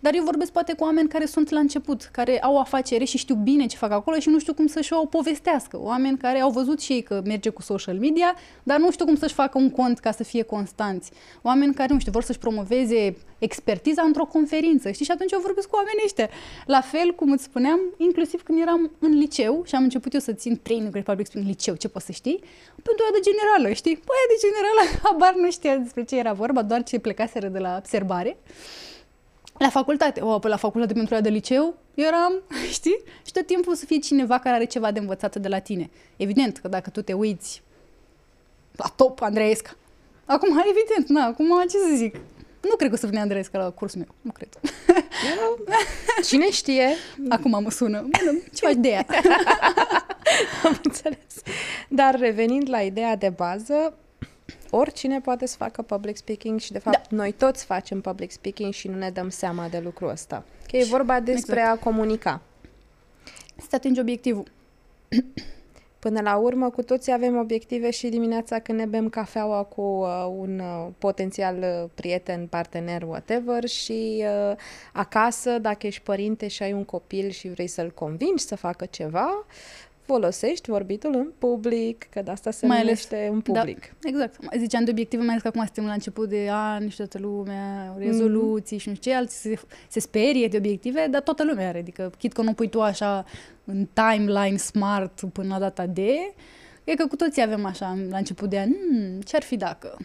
Dar 0.00 0.14
eu 0.14 0.24
vorbesc 0.24 0.52
poate 0.52 0.74
cu 0.74 0.84
oameni 0.84 1.08
care 1.08 1.26
sunt 1.26 1.50
la 1.50 1.58
început, 1.58 2.08
care 2.12 2.40
au 2.42 2.58
afacere 2.58 3.04
și 3.04 3.18
știu 3.18 3.34
bine 3.34 3.66
ce 3.66 3.76
fac 3.76 3.90
acolo 3.90 4.18
și 4.18 4.28
nu 4.28 4.38
știu 4.38 4.54
cum 4.54 4.66
să-și 4.66 4.92
o 4.92 5.06
povestească. 5.06 5.78
Oameni 5.80 6.18
care 6.18 6.40
au 6.40 6.50
văzut 6.50 6.80
și 6.80 6.92
ei 6.92 7.02
că 7.02 7.22
merge 7.24 7.48
cu 7.48 7.62
social 7.62 7.98
media, 7.98 8.34
dar 8.62 8.78
nu 8.78 8.90
știu 8.90 9.04
cum 9.04 9.16
să-și 9.16 9.34
facă 9.34 9.58
un 9.58 9.70
cont 9.70 9.98
ca 9.98 10.10
să 10.10 10.24
fie 10.24 10.42
constanți. 10.42 11.10
Oameni 11.42 11.74
care, 11.74 11.92
nu 11.92 11.98
știu, 11.98 12.12
vor 12.12 12.22
să-și 12.22 12.38
promoveze 12.38 13.16
expertiza 13.38 14.02
într-o 14.02 14.24
conferință, 14.24 14.90
știi? 14.90 15.04
Și 15.04 15.10
atunci 15.10 15.32
eu 15.32 15.40
vorbesc 15.40 15.68
cu 15.68 15.76
oamenii 15.76 16.02
ăștia. 16.04 16.28
La 16.66 16.80
fel, 16.80 17.14
cum 17.14 17.30
îți 17.32 17.44
spuneam, 17.44 17.80
inclusiv 17.96 18.42
când 18.42 18.60
eram 18.60 18.90
în 18.98 19.12
liceu 19.18 19.62
și 19.66 19.74
am 19.74 19.82
început 19.82 20.12
eu 20.14 20.20
să 20.20 20.32
țin 20.32 20.60
training 20.62 20.92
de 20.92 21.00
public 21.00 21.26
speaking 21.26 21.44
în 21.44 21.50
liceu, 21.54 21.74
ce 21.74 21.88
poți 21.88 22.06
să 22.06 22.12
știi? 22.12 22.38
Pentru 22.86 23.02
aia 23.04 23.14
de 23.18 23.26
generală, 23.28 23.68
știi? 23.80 23.96
Păi 24.08 24.30
de 24.32 24.38
generală, 24.50 24.98
habar 25.02 25.34
nu 25.34 25.50
știa 25.50 25.76
despre 25.76 26.04
ce 26.04 26.18
era 26.18 26.32
vorba, 26.32 26.62
doar 26.62 26.82
ce 26.82 26.98
plecaseră 26.98 27.48
de 27.48 27.58
la 27.58 27.76
observare. 27.78 28.36
La 29.58 29.68
facultate, 29.68 30.20
o, 30.20 30.38
la 30.42 30.56
facultate 30.56 30.92
pentru 30.92 31.14
aia 31.14 31.22
de 31.22 31.28
liceu, 31.28 31.74
eram, 31.94 32.32
știi? 32.78 33.02
Și 33.26 33.32
tot 33.32 33.46
timpul 33.46 33.74
să 33.74 33.84
fie 33.84 33.98
cineva 33.98 34.38
care 34.38 34.54
are 34.54 34.64
ceva 34.64 34.90
de 34.90 34.98
învățat 34.98 35.36
de 35.36 35.48
la 35.48 35.58
tine. 35.58 35.90
Evident 36.16 36.58
că 36.58 36.68
dacă 36.68 36.90
tu 36.90 37.02
te 37.02 37.12
uiți 37.12 37.62
la 38.76 38.92
top, 38.96 39.22
Andreesca, 39.22 39.76
Acum, 40.30 40.62
evident, 40.72 41.08
na, 41.08 41.24
acum 41.24 41.46
ce 41.60 41.76
să 41.76 41.94
zic? 41.96 42.14
Nu 42.60 42.76
cred 42.76 42.88
că 42.88 42.94
o 42.94 42.98
să 42.98 43.06
vină 43.06 43.20
Andreesca 43.20 43.58
la 43.58 43.70
cursul 43.70 43.98
meu. 43.98 44.14
Nu 44.20 44.32
cred. 44.32 44.48
Cine 46.28 46.50
știe? 46.50 46.88
Acum 47.28 47.62
mă 47.62 47.70
sună. 47.70 48.00
Bună, 48.00 48.38
ce 48.54 48.66
faci 48.66 48.74
de 48.76 48.88
ea? 48.88 49.06
Am 50.64 50.80
înțeles. 50.82 51.42
Dar 51.88 52.18
revenind 52.18 52.68
la 52.68 52.80
ideea 52.80 53.16
de 53.16 53.28
bază, 53.28 53.98
oricine 54.70 55.20
poate 55.20 55.46
să 55.46 55.56
facă 55.56 55.82
public 55.82 56.16
speaking 56.16 56.60
și 56.60 56.72
de 56.72 56.78
fapt 56.78 57.08
da. 57.08 57.16
noi 57.16 57.32
toți 57.32 57.64
facem 57.64 58.00
public 58.00 58.30
speaking 58.30 58.72
și 58.72 58.88
nu 58.88 58.96
ne 58.96 59.10
dăm 59.10 59.28
seama 59.28 59.68
de 59.68 59.78
lucrul 59.78 60.08
ăsta. 60.08 60.44
Că 60.70 60.76
e 60.76 60.84
vorba 60.84 61.20
despre 61.20 61.60
exact. 61.60 61.80
a 61.80 61.84
comunica. 61.84 62.40
Să 63.56 63.76
atingi 63.76 64.00
obiectivul. 64.00 64.44
Până 65.98 66.20
la 66.20 66.36
urmă, 66.36 66.70
cu 66.70 66.82
toții 66.82 67.12
avem 67.12 67.36
obiective 67.36 67.90
și 67.90 68.08
dimineața 68.08 68.58
când 68.58 68.78
ne 68.78 68.84
bem 68.84 69.08
cafeaua 69.08 69.62
cu 69.62 69.80
uh, 69.80 70.26
un 70.38 70.58
uh, 70.58 70.86
potențial 70.98 71.56
uh, 71.58 71.90
prieten, 71.94 72.46
partener, 72.46 73.02
whatever 73.02 73.64
și 73.68 74.24
uh, 74.50 74.56
acasă, 74.92 75.58
dacă 75.58 75.86
ești 75.86 76.02
părinte 76.02 76.48
și 76.48 76.62
ai 76.62 76.72
un 76.72 76.84
copil 76.84 77.30
și 77.30 77.48
vrei 77.48 77.66
să-l 77.66 77.90
convingi 77.90 78.42
să 78.42 78.56
facă 78.56 78.86
ceva, 78.86 79.46
folosești 80.12 80.70
vorbitul 80.70 81.14
în 81.14 81.32
public, 81.38 82.06
că 82.10 82.22
de 82.22 82.30
asta 82.30 82.50
se 82.50 82.66
mai 82.66 82.78
numește 82.78 83.16
ales, 83.16 83.28
în 83.30 83.42
da, 83.44 83.60
public. 83.60 83.80
Da, 83.80 84.08
exact. 84.08 84.36
Ziceam 84.58 84.84
de 84.84 84.90
obiective, 84.90 85.22
mai 85.22 85.30
ales 85.30 85.42
că 85.42 85.48
acum 85.48 85.64
suntem 85.64 85.84
la 85.84 85.92
început 85.92 86.28
de 86.28 86.48
an 86.50 86.88
și 86.88 86.96
toată 86.96 87.18
lumea, 87.18 87.94
rezoluții 87.98 88.76
mm. 88.76 88.82
și 88.82 88.88
nu 88.88 88.94
știu 88.94 89.10
ce, 89.10 89.16
alții 89.16 89.38
se, 89.38 89.60
se 89.88 90.00
sperie 90.00 90.48
de 90.48 90.56
obiective, 90.56 91.06
dar 91.10 91.20
toată 91.20 91.44
lumea 91.44 91.68
are. 91.68 91.78
Adică, 91.78 92.12
chit 92.18 92.32
că 92.32 92.42
nu 92.42 92.52
pui 92.52 92.68
tu 92.68 92.80
așa 92.82 93.24
în 93.64 93.88
timeline 93.92 94.56
smart 94.56 95.20
până 95.32 95.48
la 95.48 95.58
data 95.58 95.86
de, 95.86 96.34
e 96.84 96.94
că 96.94 97.06
cu 97.06 97.16
toții 97.16 97.42
avem 97.42 97.64
așa 97.64 97.98
la 98.10 98.16
început 98.16 98.48
de 98.48 98.58
an, 98.58 98.68
hmm, 98.68 99.20
ce-ar 99.20 99.42
fi 99.42 99.56
dacă... 99.56 99.96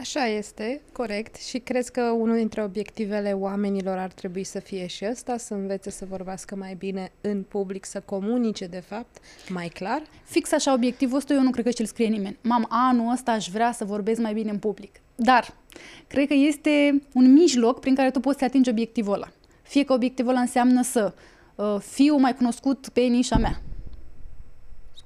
Așa 0.00 0.26
este, 0.26 0.80
corect. 0.92 1.36
Și 1.36 1.58
crezi 1.58 1.90
că 1.90 2.02
unul 2.02 2.36
dintre 2.36 2.62
obiectivele 2.62 3.32
oamenilor 3.32 3.98
ar 3.98 4.12
trebui 4.12 4.44
să 4.44 4.58
fie 4.58 4.86
și 4.86 5.06
ăsta, 5.10 5.36
să 5.36 5.54
învețe 5.54 5.90
să 5.90 6.04
vorbească 6.08 6.56
mai 6.56 6.74
bine 6.74 7.12
în 7.20 7.42
public, 7.42 7.84
să 7.84 8.02
comunice, 8.04 8.66
de 8.66 8.80
fapt, 8.80 9.16
mai 9.48 9.68
clar? 9.68 10.02
Fix 10.24 10.52
așa, 10.52 10.72
obiectivul 10.72 11.16
ăsta 11.16 11.34
eu 11.34 11.42
nu 11.42 11.50
cred 11.50 11.64
că 11.64 11.70
și-l 11.70 11.84
scrie 11.84 12.06
nimeni. 12.06 12.38
Mam, 12.42 12.66
anul 12.68 13.12
ăsta 13.12 13.32
aș 13.32 13.48
vrea 13.48 13.72
să 13.72 13.84
vorbesc 13.84 14.20
mai 14.20 14.32
bine 14.32 14.50
în 14.50 14.58
public. 14.58 15.00
Dar, 15.14 15.54
cred 16.06 16.26
că 16.26 16.34
este 16.34 17.02
un 17.12 17.32
mijloc 17.32 17.80
prin 17.80 17.94
care 17.94 18.10
tu 18.10 18.20
poți 18.20 18.38
să 18.38 18.44
atingi 18.44 18.70
obiectivul 18.70 19.12
ăla. 19.12 19.28
Fie 19.62 19.84
că 19.84 19.92
obiectivul 19.92 20.30
ăla 20.30 20.40
înseamnă 20.40 20.82
să 20.82 21.14
uh, 21.54 21.76
fiu 21.78 22.16
mai 22.16 22.34
cunoscut 22.34 22.88
pe 22.88 23.00
nișa 23.00 23.36
mea, 23.36 23.60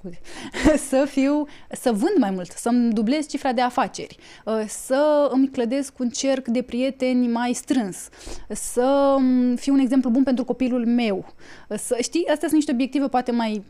scuze, 0.05 0.19
să 0.89 1.05
fiu, 1.09 1.47
să 1.71 1.91
vând 1.91 2.17
mai 2.17 2.31
mult, 2.31 2.51
să-mi 2.51 2.93
dublez 2.93 3.27
cifra 3.27 3.53
de 3.53 3.61
afaceri, 3.61 4.17
uh, 4.45 4.63
să 4.67 5.29
îmi 5.31 5.49
clădesc 5.49 5.99
un 5.99 6.09
cerc 6.09 6.47
de 6.47 6.61
prieteni 6.61 7.27
mai 7.27 7.53
strâns, 7.53 8.09
să 8.49 9.17
fiu 9.55 9.73
un 9.73 9.79
exemplu 9.79 10.09
bun 10.09 10.23
pentru 10.23 10.45
copilul 10.45 10.85
meu. 10.85 11.33
Uh, 11.69 11.77
să, 11.77 11.97
știi, 12.01 12.21
astea 12.21 12.47
sunt 12.47 12.53
niște 12.53 12.71
obiective 12.71 13.07
poate 13.07 13.31
mai, 13.31 13.63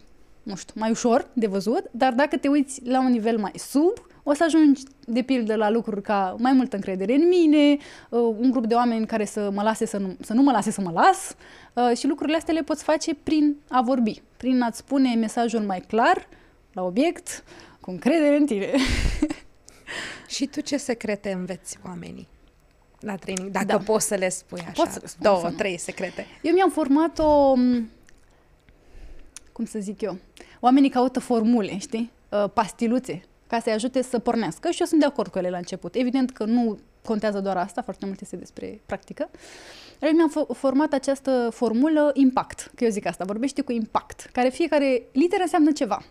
nu 0.43 0.55
știu, 0.55 0.73
mai 0.77 0.89
ușor 0.89 1.29
de 1.33 1.47
văzut, 1.47 1.83
dar 1.91 2.13
dacă 2.13 2.37
te 2.37 2.47
uiți 2.47 2.81
la 2.85 2.99
un 2.99 3.11
nivel 3.11 3.37
mai 3.37 3.51
sub, 3.55 3.93
o 4.27 4.33
să 4.33 4.43
ajungi, 4.43 4.81
de 5.05 5.21
pildă, 5.21 5.55
la 5.55 5.69
lucruri 5.69 6.01
ca 6.01 6.35
mai 6.39 6.51
multă 6.53 6.75
încredere 6.75 7.13
în 7.13 7.27
mine, 7.27 7.77
uh, 8.09 8.19
un 8.19 8.51
grup 8.51 8.65
de 8.65 8.73
oameni 8.73 9.05
care 9.05 9.25
să 9.25 9.49
mă 9.53 9.61
lase 9.61 9.85
să 9.85 9.97
nu, 9.97 10.15
să 10.21 10.33
nu 10.33 10.41
mă 10.41 10.51
lase 10.51 10.71
să 10.71 10.81
mă 10.81 10.91
las 10.91 11.35
uh, 11.73 11.97
și 11.97 12.07
lucrurile 12.07 12.37
astea 12.37 12.53
le 12.53 12.61
poți 12.61 12.83
face 12.83 13.15
prin 13.15 13.55
a 13.69 13.81
vorbi, 13.81 14.21
prin 14.37 14.61
a-ți 14.61 14.77
spune 14.77 15.15
mesajul 15.15 15.59
mai 15.61 15.79
clar, 15.87 16.27
la 16.73 16.83
obiect, 16.83 17.43
cu 17.79 17.91
încredere 17.91 18.35
în 18.35 18.45
tine. 18.45 18.71
și 20.27 20.45
tu 20.45 20.61
ce 20.61 20.77
secrete 20.77 21.31
înveți 21.31 21.77
oamenii? 21.85 22.27
la 22.99 23.15
training, 23.15 23.49
dacă 23.51 23.65
Da. 23.65 23.77
poți 23.77 24.07
să 24.07 24.15
le 24.15 24.29
spui 24.29 24.59
așa. 24.59 24.71
Pot 24.83 24.87
să 24.91 24.99
le 25.01 25.07
spun, 25.07 25.23
Două, 25.23 25.39
să 25.39 25.47
nu. 25.47 25.55
trei 25.55 25.77
secrete. 25.77 26.25
Eu 26.41 26.53
mi-am 26.53 26.69
format 26.69 27.19
o... 27.19 27.53
m, 27.55 27.89
Cum 29.51 29.65
să 29.65 29.79
zic 29.79 30.01
eu? 30.01 30.17
Oamenii 30.59 30.89
caută 30.89 31.19
formule, 31.19 31.77
știi? 31.77 32.11
Uh, 32.29 32.49
Pastiluțe, 32.53 33.21
ca 33.55 33.61
să-i 33.61 33.73
ajute 33.73 34.01
să 34.01 34.19
pornească 34.19 34.69
și 34.69 34.79
eu 34.81 34.85
sunt 34.87 34.99
de 34.99 35.05
acord 35.05 35.31
cu 35.31 35.37
ele 35.37 35.49
la 35.49 35.57
început. 35.57 35.95
Evident 35.95 36.31
că 36.31 36.43
nu 36.43 36.79
contează 37.03 37.39
doar 37.39 37.57
asta, 37.57 37.81
foarte 37.81 38.05
mult 38.05 38.21
este 38.21 38.35
despre 38.35 38.81
practică. 38.85 39.29
Dar 39.99 40.09
eu 40.09 40.15
mi-am 40.15 40.31
fo- 40.31 40.57
format 40.57 40.93
această 40.93 41.49
formulă 41.51 42.11
impact, 42.13 42.71
că 42.75 42.83
eu 42.83 42.89
zic 42.89 43.05
asta, 43.05 43.23
vorbește 43.23 43.61
cu 43.61 43.71
impact, 43.71 44.29
care 44.31 44.49
fiecare 44.49 45.03
literă 45.11 45.41
înseamnă 45.41 45.71
ceva. 45.71 46.03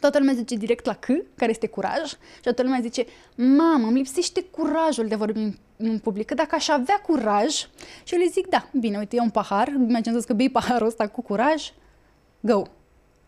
Toată 0.00 0.18
lumea 0.18 0.34
zice 0.34 0.54
direct 0.54 0.84
la 0.84 0.94
C, 0.94 1.06
care 1.34 1.50
este 1.50 1.66
curaj, 1.66 2.08
și 2.08 2.40
toată 2.42 2.62
lumea 2.62 2.80
zice, 2.80 3.06
mamă, 3.34 3.86
îmi 3.86 3.96
lipsește 3.96 4.42
curajul 4.42 5.06
de 5.08 5.14
a 5.14 5.16
vorbi 5.16 5.38
în, 5.38 5.52
în 5.76 5.98
public, 5.98 6.26
că 6.26 6.34
dacă 6.34 6.54
aș 6.54 6.68
avea 6.68 7.00
curaj, 7.06 7.54
și 8.04 8.14
eu 8.14 8.18
le 8.18 8.26
zic, 8.30 8.46
da, 8.46 8.68
bine, 8.72 8.98
uite, 8.98 9.14
iau 9.14 9.24
un 9.24 9.30
pahar, 9.30 9.68
imaginează 9.68 10.26
că 10.26 10.32
bei 10.32 10.50
paharul 10.50 10.86
ăsta 10.86 11.08
cu 11.08 11.22
curaj, 11.22 11.70
go. 12.40 12.62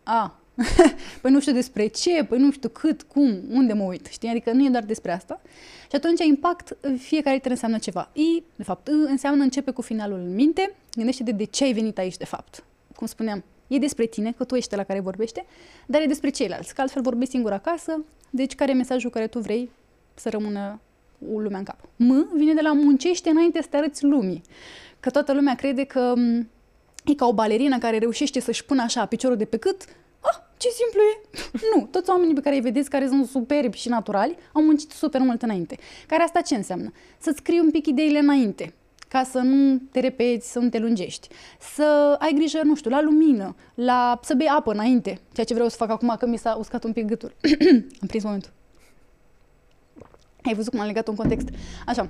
A, 0.03 0.37
păi 1.21 1.31
nu 1.31 1.39
știu 1.39 1.53
despre 1.53 1.87
ce, 1.87 2.23
păi 2.23 2.39
nu 2.39 2.51
știu 2.51 2.69
cât, 2.69 3.03
cum, 3.03 3.41
unde 3.49 3.73
mă 3.73 3.83
uit, 3.83 4.05
știi? 4.05 4.29
Adică 4.29 4.51
nu 4.51 4.65
e 4.65 4.69
doar 4.69 4.83
despre 4.83 5.11
asta. 5.11 5.41
Și 5.89 5.95
atunci 5.95 6.25
impact, 6.25 6.77
fiecare 6.97 7.35
literă 7.35 7.53
înseamnă 7.53 7.77
ceva. 7.77 8.09
I, 8.13 8.43
de 8.55 8.63
fapt, 8.63 8.87
I 8.87 8.91
înseamnă 8.91 9.43
începe 9.43 9.71
cu 9.71 9.81
finalul 9.81 10.17
în 10.17 10.35
minte, 10.35 10.75
gândește 10.95 11.23
de 11.23 11.31
de 11.31 11.43
ce 11.43 11.63
ai 11.63 11.73
venit 11.73 11.97
aici, 11.97 12.17
de 12.17 12.25
fapt. 12.25 12.63
Cum 12.95 13.07
spuneam, 13.07 13.43
e 13.67 13.77
despre 13.77 14.05
tine, 14.05 14.31
că 14.31 14.43
tu 14.43 14.55
ești 14.55 14.75
la 14.75 14.83
care 14.83 14.99
vorbește, 14.99 15.45
dar 15.85 16.01
e 16.01 16.05
despre 16.05 16.29
ceilalți, 16.29 16.75
că 16.75 16.81
altfel 16.81 17.01
vorbești 17.01 17.33
singur 17.33 17.51
acasă, 17.51 18.03
deci 18.29 18.55
care 18.55 18.71
e 18.71 18.73
mesajul 18.73 19.09
care 19.09 19.27
tu 19.27 19.39
vrei 19.39 19.69
să 20.13 20.29
rămână 20.29 20.79
lumea 21.31 21.57
în 21.57 21.63
cap. 21.63 21.79
M 21.95 22.27
vine 22.35 22.53
de 22.53 22.61
la 22.61 22.73
muncește 22.73 23.29
înainte 23.29 23.61
să 23.61 23.67
te 23.69 23.77
arăți 23.77 24.03
lumii. 24.03 24.41
Că 24.99 25.09
toată 25.09 25.33
lumea 25.33 25.55
crede 25.55 25.83
că 25.83 26.13
m, 26.15 26.49
e 27.05 27.15
ca 27.15 27.25
o 27.25 27.33
balerină 27.33 27.77
care 27.77 27.97
reușește 27.97 28.39
să-și 28.39 28.65
pună 28.65 28.81
așa 28.81 29.05
piciorul 29.05 29.37
de 29.37 29.45
pe 29.45 29.57
cât, 29.57 29.85
ah, 29.85 29.93
ce 30.63 30.69
simplu 30.69 31.01
e! 31.01 31.21
nu, 31.75 31.87
toți 31.91 32.09
oamenii 32.09 32.33
pe 32.33 32.41
care 32.41 32.55
îi 32.55 32.61
vedeți, 32.61 32.89
care 32.89 33.07
sunt 33.07 33.27
superbi 33.27 33.77
și 33.77 33.89
naturali, 33.89 34.35
au 34.51 34.63
muncit 34.63 34.91
super 34.91 35.21
mult 35.21 35.41
înainte. 35.41 35.77
Care 36.07 36.23
asta 36.23 36.41
ce 36.41 36.55
înseamnă? 36.55 36.91
Să-ți 37.17 37.37
scrii 37.37 37.59
un 37.59 37.71
pic 37.71 37.85
ideile 37.85 38.19
înainte, 38.19 38.73
ca 39.07 39.23
să 39.23 39.39
nu 39.39 39.81
te 39.91 39.99
repeți, 39.99 40.51
să 40.51 40.59
nu 40.59 40.69
te 40.69 40.79
lungești. 40.79 41.27
Să 41.75 42.15
ai 42.19 42.33
grijă, 42.35 42.59
nu 42.63 42.75
știu, 42.75 42.89
la 42.89 43.01
lumină, 43.01 43.55
la 43.73 44.19
să 44.23 44.33
bei 44.33 44.47
apă 44.47 44.71
înainte, 44.71 45.19
ceea 45.33 45.45
ce 45.45 45.53
vreau 45.53 45.69
să 45.69 45.75
fac 45.75 45.89
acum, 45.89 46.15
că 46.19 46.25
mi 46.25 46.37
s-a 46.37 46.55
uscat 46.55 46.83
un 46.83 46.93
pic 46.93 47.05
gâtul. 47.05 47.33
Am 48.01 48.07
prins 48.07 48.23
momentul. 48.23 48.51
Ai 50.43 50.53
văzut 50.53 50.71
cum 50.71 50.79
am 50.79 50.87
legat 50.87 51.07
un 51.07 51.15
context? 51.15 51.47
Așa. 51.85 52.09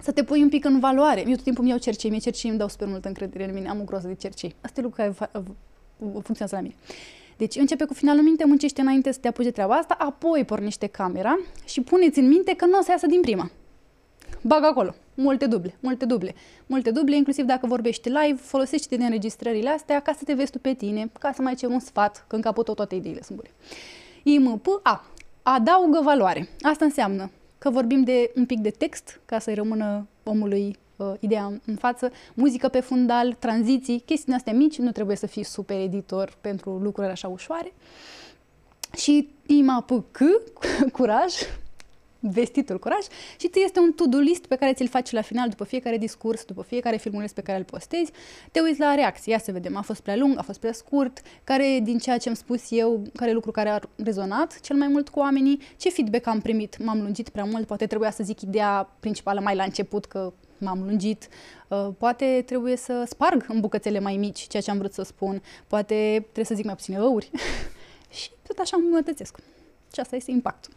Să 0.00 0.12
te 0.12 0.24
pui 0.24 0.42
un 0.42 0.48
pic 0.48 0.64
în 0.64 0.78
valoare. 0.78 1.20
Eu 1.20 1.34
tot 1.34 1.42
timpul 1.42 1.62
îmi 1.62 1.70
iau 1.70 1.78
cercei, 1.78 2.10
mie 2.10 2.18
cercei 2.18 2.50
îmi 2.50 2.58
dau 2.58 2.68
super 2.68 2.88
multă 2.88 3.08
încredere 3.08 3.44
în 3.44 3.54
mine, 3.54 3.68
am 3.68 3.80
o 3.80 3.84
groază 3.84 4.06
de 4.06 4.14
cercei. 4.14 4.54
Asta 4.60 4.80
e 4.80 4.82
lucru 4.82 5.02
care 5.02 5.14
fa- 5.14 5.42
funcționează 5.98 6.54
la 6.54 6.60
mine. 6.60 6.74
Deci 7.42 7.56
începe 7.56 7.84
cu 7.84 7.94
finalul 7.94 8.22
minte, 8.22 8.44
muncește 8.44 8.80
înainte 8.80 9.12
să 9.12 9.18
te 9.20 9.28
apuci 9.28 9.44
de 9.44 9.50
treaba 9.50 9.74
asta, 9.74 9.94
apoi 9.98 10.44
pornește 10.44 10.86
camera 10.86 11.38
și 11.64 11.80
puneți 11.80 12.18
în 12.18 12.28
minte 12.28 12.54
că 12.54 12.66
nu 12.66 12.78
o 12.78 12.82
să 12.82 12.90
iasă 12.90 13.06
din 13.06 13.20
prima. 13.20 13.50
Bag 14.42 14.64
acolo. 14.64 14.94
Multe 15.14 15.46
duble, 15.46 15.74
multe 15.80 16.04
duble, 16.04 16.34
multe 16.66 16.90
duble, 16.90 17.16
inclusiv 17.16 17.44
dacă 17.44 17.66
vorbești 17.66 18.08
live, 18.08 18.38
folosește 18.40 18.96
de 18.96 19.04
înregistrările 19.04 19.68
astea 19.68 20.00
ca 20.00 20.12
să 20.12 20.24
te 20.24 20.32
vezi 20.32 20.50
tu 20.50 20.58
pe 20.58 20.74
tine, 20.74 21.10
ca 21.18 21.32
să 21.32 21.42
mai 21.42 21.54
ceri 21.54 21.72
un 21.72 21.78
sfat, 21.78 22.24
că 22.28 22.36
în 22.36 22.42
capul 22.42 22.62
tău 22.62 22.74
toate 22.74 22.94
ideile 22.94 23.22
sunt 23.22 23.36
bune. 23.38 23.50
IMP, 24.22 24.66
A. 24.82 25.04
Adaugă 25.42 26.00
valoare. 26.02 26.48
Asta 26.60 26.84
înseamnă 26.84 27.30
că 27.58 27.70
vorbim 27.70 28.02
de 28.02 28.30
un 28.34 28.46
pic 28.46 28.58
de 28.58 28.70
text, 28.70 29.20
ca 29.24 29.38
să-i 29.38 29.54
rămână 29.54 30.06
omului 30.22 30.76
uh, 30.96 31.12
ideea 31.20 31.60
în 31.64 31.76
față, 31.76 32.10
muzică 32.34 32.68
pe 32.68 32.80
fundal, 32.80 33.32
tranziții, 33.32 34.02
chestiile 34.06 34.36
astea 34.36 34.52
mici, 34.52 34.78
nu 34.78 34.90
trebuie 34.90 35.16
să 35.16 35.26
fii 35.26 35.44
super 35.44 35.80
editor 35.80 36.36
pentru 36.40 36.70
lucruri 36.70 37.08
așa 37.08 37.28
ușoare. 37.28 37.72
Și 38.96 39.28
IMAPC, 39.46 40.18
curaj, 40.96 41.34
vestitul 42.22 42.78
curaj 42.78 43.04
și 43.40 43.48
ți 43.48 43.60
este 43.64 43.78
un 43.78 43.92
to-do 43.92 44.18
list 44.18 44.46
pe 44.46 44.56
care 44.56 44.72
ți-l 44.72 44.88
faci 44.88 45.10
la 45.10 45.20
final 45.20 45.48
după 45.48 45.64
fiecare 45.64 45.98
discurs, 45.98 46.44
după 46.44 46.62
fiecare 46.62 46.96
filmuleț 46.96 47.32
pe 47.32 47.40
care 47.40 47.58
îl 47.58 47.64
postezi. 47.64 48.12
Te 48.52 48.60
uiți 48.60 48.80
la 48.80 48.94
reacții, 48.94 49.32
ia 49.32 49.38
să 49.38 49.52
vedem, 49.52 49.76
a 49.76 49.80
fost 49.80 50.00
prea 50.00 50.16
lung, 50.16 50.38
a 50.38 50.42
fost 50.42 50.58
prea 50.58 50.72
scurt, 50.72 51.22
care 51.44 51.80
din 51.82 51.98
ceea 51.98 52.18
ce 52.18 52.28
am 52.28 52.34
spus 52.34 52.70
eu, 52.70 53.02
care 53.14 53.30
e 53.30 53.34
lucru 53.34 53.50
care 53.50 53.68
a 53.68 53.78
rezonat 53.96 54.60
cel 54.60 54.76
mai 54.76 54.88
mult 54.88 55.08
cu 55.08 55.18
oamenii, 55.18 55.60
ce 55.76 55.90
feedback 55.90 56.26
am 56.26 56.40
primit, 56.40 56.84
m-am 56.84 57.00
lungit 57.00 57.28
prea 57.28 57.44
mult, 57.44 57.66
poate 57.66 57.86
trebuia 57.86 58.10
să 58.10 58.22
zic 58.22 58.40
ideea 58.40 58.96
principală 59.00 59.40
mai 59.40 59.54
la 59.54 59.62
început 59.62 60.04
că 60.04 60.32
m-am 60.62 60.82
lungit, 60.82 61.28
uh, 61.68 61.88
poate 61.98 62.42
trebuie 62.46 62.76
să 62.76 63.04
sparg 63.08 63.44
în 63.48 63.60
bucățele 63.60 63.98
mai 63.98 64.16
mici 64.16 64.40
ceea 64.40 64.62
ce 64.62 64.70
am 64.70 64.78
vrut 64.78 64.92
să 64.92 65.02
spun, 65.02 65.42
poate 65.66 66.18
trebuie 66.22 66.44
să 66.44 66.54
zic 66.54 66.64
mai 66.64 66.74
puține 66.74 67.00
ăuri 67.00 67.30
și 68.18 68.30
tot 68.46 68.58
așa 68.58 68.76
îmi 68.76 68.84
îmbunătățesc. 68.84 69.36
Și 69.92 70.00
asta 70.00 70.16
este 70.16 70.30
impactul. 70.30 70.72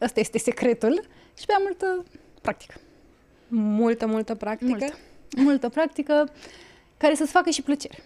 Ăsta 0.00 0.20
este 0.20 0.38
secretul 0.38 1.04
și 1.38 1.46
prea 1.46 1.58
multă 1.62 2.04
practică. 2.40 2.74
Multă, 3.48 4.06
multă 4.06 4.34
practică. 4.34 4.70
Multă. 4.70 4.94
Multă 5.36 5.68
practică 5.68 6.28
care 6.96 7.14
să-ți 7.14 7.30
facă 7.30 7.50
și 7.50 7.62
plăcere. 7.62 8.02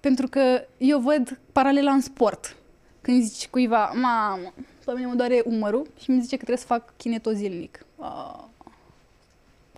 Pentru 0.00 0.28
că 0.28 0.64
eu 0.78 0.98
văd 0.98 1.38
paralela 1.52 1.92
în 1.92 2.00
sport. 2.00 2.56
Când 3.00 3.22
zici 3.22 3.48
cuiva, 3.48 3.92
mamă, 3.94 4.52
pe 4.84 4.92
mine 4.92 5.06
mă 5.06 5.14
doare 5.14 5.42
umărul 5.44 5.86
și 6.00 6.10
mi 6.10 6.20
zice 6.20 6.36
că 6.36 6.44
trebuie 6.44 6.56
să 6.56 6.66
fac 6.66 6.96
kineto 6.96 7.32
zilnic. 7.32 7.86
Ah. 7.98 8.44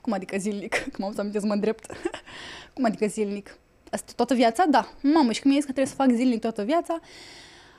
Cum 0.07 0.15
adică 0.15 0.37
zilnic? 0.39 0.75
Că 0.93 0.97
m-am 0.99 1.13
să 1.13 1.21
amintesc 1.21 1.45
să 1.45 1.49
mă 1.49 1.55
îndrept. 1.55 1.87
Cum 2.75 2.85
adică 2.85 3.07
zilnic? 3.07 3.59
Asta 3.91 4.13
toată 4.17 4.35
viața? 4.35 4.65
Da. 4.67 4.89
Mamă, 5.03 5.33
și 5.33 5.41
când 5.41 5.53
mi-a 5.53 5.61
zis 5.61 5.65
că 5.65 5.73
trebuie 5.73 5.95
să 5.95 6.03
fac 6.03 6.11
zilnic 6.11 6.41
toată 6.41 6.63
viața, 6.63 7.01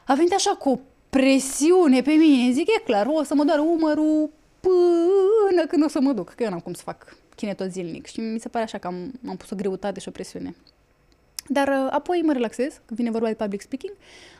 a 0.05 0.13
venit 0.13 0.33
așa 0.33 0.51
cu 0.51 0.69
o 0.69 0.79
presiune 1.09 2.01
pe 2.01 2.11
mine. 2.11 2.51
Zic, 2.51 2.67
e 2.67 2.81
clar, 2.83 3.07
o 3.09 3.23
să 3.23 3.35
mă 3.35 3.43
doară 3.43 3.61
umărul 3.61 4.29
până 4.59 5.65
când 5.67 5.83
o 5.83 5.87
să 5.87 5.99
mă 6.01 6.11
duc, 6.11 6.29
că 6.29 6.43
eu 6.43 6.49
n-am 6.49 6.59
cum 6.59 6.73
să 6.73 6.81
fac 6.83 7.15
kineto 7.35 7.65
zilnic 7.65 8.05
și 8.05 8.19
mi 8.19 8.39
se 8.39 8.49
pare 8.49 8.63
așa 8.63 8.77
că 8.77 8.87
am, 8.87 9.11
am 9.27 9.37
pus 9.37 9.49
o 9.49 9.55
greutate 9.55 9.99
și 9.99 10.07
o 10.07 10.11
presiune. 10.11 10.55
Dar 11.47 11.67
uh, 11.67 11.87
apoi 11.89 12.21
mă 12.25 12.33
relaxez, 12.33 12.81
când 12.85 12.99
vine 12.99 13.11
vorba 13.11 13.27
de 13.27 13.33
public 13.33 13.61
speaking, 13.61 13.93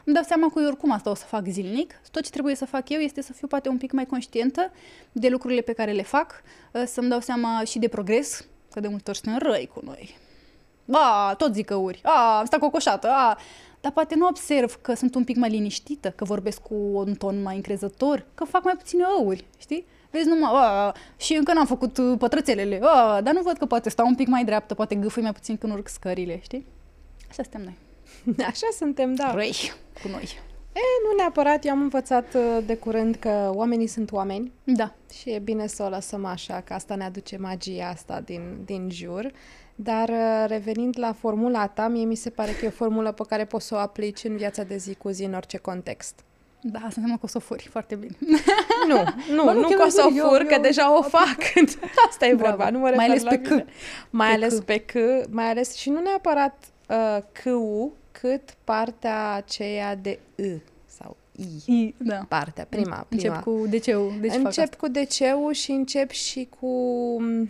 îmi 0.04 0.16
dau 0.16 0.24
seama 0.24 0.50
că 0.54 0.60
eu 0.60 0.68
oricum 0.68 0.92
asta 0.92 1.10
o 1.10 1.16
să 1.16 1.26
fac 1.26 1.48
zilnic. 1.48 2.02
Tot 2.12 2.24
ce 2.24 2.30
trebuie 2.30 2.56
să 2.56 2.66
fac 2.66 2.90
eu 2.90 3.00
este 3.00 3.22
să 3.22 3.34
fiu 3.34 3.48
poate 3.48 3.70
un 3.70 3.78
pic 3.78 3.92
mai 3.92 4.06
conștientă 4.06 4.72
de 5.12 5.30
lucrurile 5.30 5.62
pe 5.62 5.74
care 5.74 5.92
le 5.92 6.04
fac, 6.04 6.42
uh, 6.74 6.84
să-mi 6.86 7.10
dau 7.10 7.20
seama 7.20 7.64
și 7.64 7.80
de 7.80 7.88
progres, 7.88 8.46
că 8.72 8.80
de 8.80 8.88
multe 8.88 9.10
ori 9.10 9.20
suntem 9.20 9.50
răi 9.50 9.70
cu 9.74 9.82
noi. 9.84 10.18
Ba, 10.86 11.36
tot 11.38 11.54
zic 11.54 11.66
căuri, 11.66 12.02
a, 12.04 12.38
am 12.40 12.46
stat 12.46 12.60
cocoșată, 12.60 13.08
a, 13.10 13.38
dar 13.82 13.92
poate 13.92 14.16
nu 14.16 14.28
observ 14.28 14.80
că 14.82 14.94
sunt 14.94 15.16
un 15.16 15.24
pic 15.24 15.36
mai 15.36 15.50
liniștită, 15.50 16.10
că 16.10 16.24
vorbesc 16.24 16.62
cu 16.62 16.76
un 16.76 17.14
ton 17.14 17.42
mai 17.42 17.56
încrezător, 17.56 18.26
că 18.36 18.44
fac 18.44 18.64
mai 18.64 18.76
puține 18.78 19.04
ăuri, 19.20 19.46
știi? 19.58 19.86
Vezi 20.12 20.28
numai, 20.28 20.52
a, 20.54 20.94
și 21.18 21.34
încă 21.34 21.54
n-am 21.54 21.66
făcut 21.66 21.98
uh, 21.98 22.18
pătrățelele, 22.18 22.80
a, 22.82 23.22
dar 23.22 23.34
nu 23.34 23.42
văd 23.42 23.58
că 23.58 23.66
poate 23.66 23.90
stau 23.90 24.08
un 24.08 24.16
pic 24.16 24.28
mai 24.28 24.44
dreaptă, 24.44 24.74
poate 24.74 24.96
gâfâi 24.96 25.24
mai 25.24 25.34
puțin 25.34 25.58
când 25.58 25.74
urc 25.74 25.88
scările, 25.88 26.40
știi? 26.42 26.66
Așa 27.30 27.44
suntem 27.44 27.62
noi. 27.62 27.78
Așa 28.52 28.68
suntem, 28.78 29.14
da. 29.16 29.34
Răi 29.34 29.72
cu 30.02 30.08
noi. 30.08 30.40
E, 30.74 30.80
nu 31.10 31.16
neapărat, 31.18 31.66
eu 31.66 31.72
am 31.72 31.82
învățat 31.82 32.34
uh, 32.34 32.58
de 32.66 32.76
curând 32.76 33.16
că 33.16 33.52
oamenii 33.54 33.88
sunt 33.88 34.12
oameni 34.12 34.52
Da. 34.64 34.94
și 35.14 35.30
e 35.30 35.40
bine 35.40 35.68
să 35.68 35.84
o 35.84 35.90
lăsăm 35.90 36.26
așa, 36.26 36.62
că 36.66 36.74
asta 36.74 36.96
ne 36.96 37.04
aduce 37.04 37.38
magia 37.38 37.88
asta 37.88 38.22
din, 38.26 38.42
din 38.66 38.90
jur. 38.92 39.32
Dar 39.76 40.10
uh, 40.10 40.46
revenind 40.48 40.96
la 41.00 41.14
formula 41.14 41.68
ta, 41.68 41.88
mie 41.88 42.06
mi 42.06 42.16
se 42.16 42.30
pare 42.30 42.52
că 42.52 42.66
e 42.66 42.68
o 42.68 42.72
formulă 42.72 43.12
pe 43.12 43.24
care 43.30 43.46
poți 43.46 43.66
să 43.68 43.76
o 43.76 43.78
aplici 43.78 44.24
în 44.24 44.38
viața 44.38 44.64
de 44.64 44.78
zi 44.78 44.96
cu 44.96 45.10
zi, 45.10 45.24
în 45.24 45.34
orice 45.34 45.58
context. 45.58 46.20
Da, 46.62 46.76
asta 46.78 46.86
înseamnă 46.88 47.14
că 47.14 47.22
o 47.24 47.28
să 47.28 47.38
o 47.38 47.40
furi 47.40 47.68
foarte 47.72 47.96
bine. 47.96 48.16
Nu, 48.88 49.04
nu, 49.36 49.44
Bă, 49.46 49.52
nu, 49.52 49.60
nu 49.60 49.68
chiar 49.68 49.78
că 49.78 49.82
o 49.82 49.86
nu 49.86 49.90
să 49.92 50.04
o 50.06 50.10
fur, 50.10 50.18
eu- 50.18 50.28
fur, 50.30 50.44
că 50.44 50.54
eu- 50.54 50.62
deja 50.62 50.98
o 50.98 51.02
fac. 51.02 51.38
Asta 52.08 52.26
e 52.28 52.34
Bravo. 52.34 52.56
vorba, 52.56 52.70
nu 52.70 52.80
mă 52.80 52.92
Mai 52.96 53.08
refer 53.08 53.10
ales 53.10 53.24
la 53.24 53.30
pe 53.30 53.38
C. 53.42 53.50
mine. 53.50 53.66
Mai 54.10 54.28
Pe 54.28 54.34
ales 54.34 54.58
C. 54.58 54.64
pe 54.64 54.78
C, 54.78 54.94
mai 55.30 55.50
ales 55.50 55.76
și 55.76 55.90
nu 55.90 56.00
neapărat 56.02 56.64
uh, 56.88 57.18
C-ul, 57.44 57.92
cât 58.12 58.56
partea 58.64 59.32
aceea 59.32 59.96
de 59.96 60.20
I 60.36 60.62
sau 60.86 61.18
I. 61.32 61.72
I, 61.72 61.96
da. 61.98 62.26
Partea, 62.28 62.66
prima, 62.70 63.06
prima. 63.10 63.34
Încep 63.34 63.44
cu 63.44 63.66
DC-ul. 63.70 64.14
Deci 64.20 64.32
fac 64.32 64.46
încep 64.46 64.64
asta. 64.64 64.78
cu 64.80 64.88
DC-ul 64.88 65.54
și 65.54 65.72
încep 65.72 66.10
și 66.10 66.50
cu 66.60 66.68
m, 67.22 67.50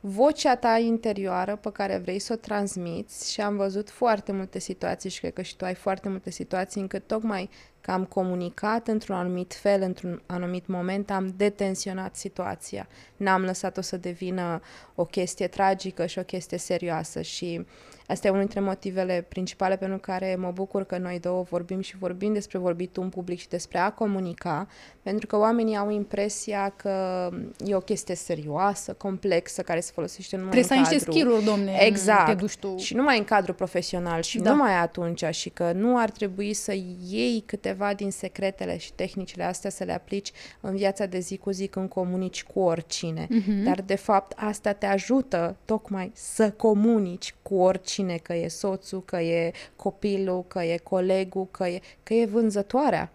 vocea 0.00 0.56
ta 0.56 0.78
interioară 0.78 1.56
pe 1.56 1.72
care 1.72 1.96
vrei 1.96 2.18
să 2.18 2.32
o 2.32 2.36
transmiți 2.36 3.32
și 3.32 3.40
am 3.40 3.56
văzut 3.56 3.90
foarte 3.90 4.32
multe 4.32 4.58
situații 4.58 5.10
și 5.10 5.20
cred 5.20 5.32
că 5.32 5.42
și 5.42 5.56
tu 5.56 5.64
ai 5.64 5.74
foarte 5.74 6.08
multe 6.08 6.30
situații 6.30 6.80
încât 6.80 7.06
tocmai 7.06 7.50
că 7.82 7.90
am 7.90 8.04
comunicat 8.04 8.88
într-un 8.88 9.16
anumit 9.16 9.54
fel, 9.54 9.82
într-un 9.82 10.22
anumit 10.26 10.66
moment, 10.66 11.10
am 11.10 11.34
detensionat 11.36 12.16
situația. 12.16 12.88
N-am 13.16 13.42
lăsat-o 13.42 13.80
să 13.80 13.96
devină 13.96 14.60
o 14.94 15.04
chestie 15.04 15.46
tragică 15.46 16.06
și 16.06 16.18
o 16.18 16.22
chestie 16.22 16.58
serioasă 16.58 17.22
și 17.22 17.66
Asta 18.12 18.26
e 18.26 18.30
unul 18.30 18.42
dintre 18.42 18.60
motivele 18.60 19.24
principale 19.28 19.76
pentru 19.76 19.98
care 19.98 20.36
mă 20.38 20.50
bucur 20.50 20.84
că 20.84 20.98
noi 20.98 21.18
două 21.18 21.42
vorbim 21.42 21.80
și 21.80 21.96
vorbim 21.96 22.32
despre 22.32 22.58
vorbitul 22.58 23.02
în 23.02 23.08
public 23.08 23.38
și 23.38 23.48
despre 23.48 23.78
a 23.78 23.90
comunica, 23.90 24.68
pentru 25.02 25.26
că 25.26 25.36
oamenii 25.36 25.76
au 25.76 25.90
impresia 25.90 26.72
că 26.76 27.28
e 27.64 27.74
o 27.74 27.80
chestie 27.80 28.14
serioasă, 28.14 28.92
complexă, 28.92 29.62
care 29.62 29.80
se 29.80 29.90
folosește 29.94 30.36
numai 30.36 30.50
Trebuie 30.50 30.78
în 30.78 30.84
să 30.84 30.90
ai 30.90 30.96
niște 30.96 31.04
cadru... 31.04 31.20
skill-uri, 31.20 31.56
domne, 31.56 31.78
Exact. 31.80 32.26
te 32.26 32.34
duci 32.34 32.56
tu. 32.56 32.76
Și 32.76 32.94
numai 32.94 33.18
în 33.18 33.24
cadrul 33.24 33.54
profesional 33.54 34.22
și 34.22 34.38
Da. 34.38 34.50
numai 34.50 34.74
atunci 34.74 35.24
și 35.30 35.48
că 35.48 35.72
nu 35.72 35.98
ar 35.98 36.10
trebui 36.10 36.52
să 36.52 36.72
iei 37.08 37.42
câteva 37.72 37.94
din 37.94 38.10
secretele 38.10 38.76
și 38.76 38.92
tehnicile 38.92 39.44
astea 39.44 39.70
să 39.70 39.84
le 39.84 39.92
aplici 39.92 40.32
în 40.60 40.76
viața 40.76 41.06
de 41.06 41.18
zi 41.18 41.36
cu 41.36 41.50
zi 41.50 41.66
când 41.66 41.88
comunici 41.88 42.44
cu 42.44 42.60
oricine. 42.60 43.26
Mhm. 43.30 43.62
Dar 43.62 43.80
de 43.80 43.94
fapt 43.94 44.32
asta 44.36 44.72
te 44.72 44.86
ajută 44.86 45.56
tocmai 45.64 46.10
să 46.14 46.50
comunici 46.50 47.34
cu 47.42 47.54
oricine, 47.54 48.16
că 48.16 48.34
e 48.34 48.48
soțul, 48.48 49.02
că 49.04 49.16
e 49.20 49.52
copilul, 49.76 50.44
că 50.48 50.62
e 50.62 50.76
colegul, 50.76 51.48
că 51.50 51.66
e, 51.66 51.80
că 52.02 52.14
e 52.14 52.24
vânzătoarea. 52.24 53.10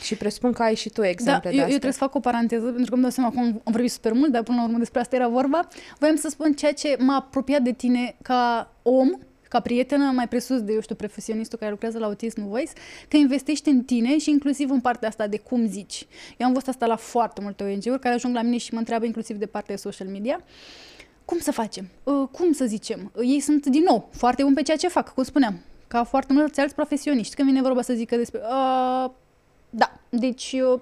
Și 0.00 0.14
presupun 0.16 0.52
că 0.52 0.62
ai 0.62 0.74
și 0.74 0.88
tu 0.88 1.00
Da, 1.00 1.08
exemple 1.08 1.48
eu, 1.48 1.54
de 1.54 1.56
eu 1.56 1.64
astea. 1.64 1.78
trebuie 1.78 1.92
să 1.92 1.98
fac 1.98 2.14
o 2.14 2.20
paranteză, 2.20 2.64
pentru 2.64 2.84
că 2.84 2.92
îmi 2.94 3.02
dau 3.02 3.10
seama 3.10 3.30
că 3.30 3.38
am, 3.38 3.44
am 3.46 3.72
vorbit 3.72 3.90
super 3.90 4.12
mult, 4.12 4.32
dar 4.32 4.42
până 4.42 4.56
la 4.56 4.64
urmă 4.64 4.78
despre 4.78 5.00
asta 5.00 5.16
era 5.16 5.28
vorba. 5.28 5.68
Voiam 5.98 6.16
să 6.16 6.28
spun 6.28 6.52
ceea 6.52 6.72
ce 6.72 6.96
m-a 6.98 7.16
apropiat 7.16 7.62
de 7.62 7.72
tine 7.72 8.14
ca 8.22 8.70
om, 8.82 9.08
ca 9.48 9.60
prietenă, 9.60 10.04
mai 10.14 10.28
presus 10.28 10.62
de, 10.62 10.72
eu 10.72 10.80
știu, 10.80 10.94
profesionistul 10.94 11.58
care 11.58 11.70
lucrează 11.70 11.98
la 11.98 12.06
Autism 12.06 12.48
Voice, 12.48 12.72
că 13.08 13.16
investești 13.16 13.68
în 13.68 13.82
tine 13.82 14.18
și 14.18 14.30
inclusiv 14.30 14.70
în 14.70 14.80
partea 14.80 15.08
asta 15.08 15.26
de 15.26 15.38
cum 15.38 15.66
zici. 15.66 16.06
Eu 16.36 16.46
am 16.46 16.52
văzut 16.52 16.68
asta 16.68 16.86
la 16.86 16.96
foarte 16.96 17.40
multe 17.40 17.64
ONG-uri 17.64 18.00
care 18.00 18.14
ajung 18.14 18.34
la 18.34 18.42
mine 18.42 18.56
și 18.56 18.72
mă 18.72 18.78
întreabă 18.78 19.04
inclusiv 19.04 19.36
de 19.36 19.46
partea 19.46 19.74
de 19.74 19.80
social 19.80 20.08
media. 20.08 20.44
Cum 21.24 21.38
să 21.38 21.52
facem? 21.52 21.88
Uh, 22.04 22.28
Cum 22.30 22.52
să 22.52 22.64
zicem? 22.64 23.12
Uh, 23.14 23.28
Ei 23.28 23.40
sunt, 23.40 23.66
din 23.66 23.82
nou, 23.82 24.08
foarte 24.12 24.42
buni 24.42 24.54
pe 24.54 24.62
ceea 24.62 24.76
ce 24.76 24.88
fac, 24.88 25.14
cum 25.14 25.22
spuneam, 25.22 25.60
ca 25.88 26.04
foarte 26.04 26.32
mulți 26.32 26.60
alți 26.60 26.74
profesioniști. 26.74 27.34
Când 27.34 27.48
vine 27.48 27.62
vorba 27.62 27.82
să 27.82 27.92
zică 27.92 28.16
despre... 28.16 28.40
Uh, 28.42 29.10
da, 29.70 30.00
deci 30.08 30.56
uh, 30.72 30.80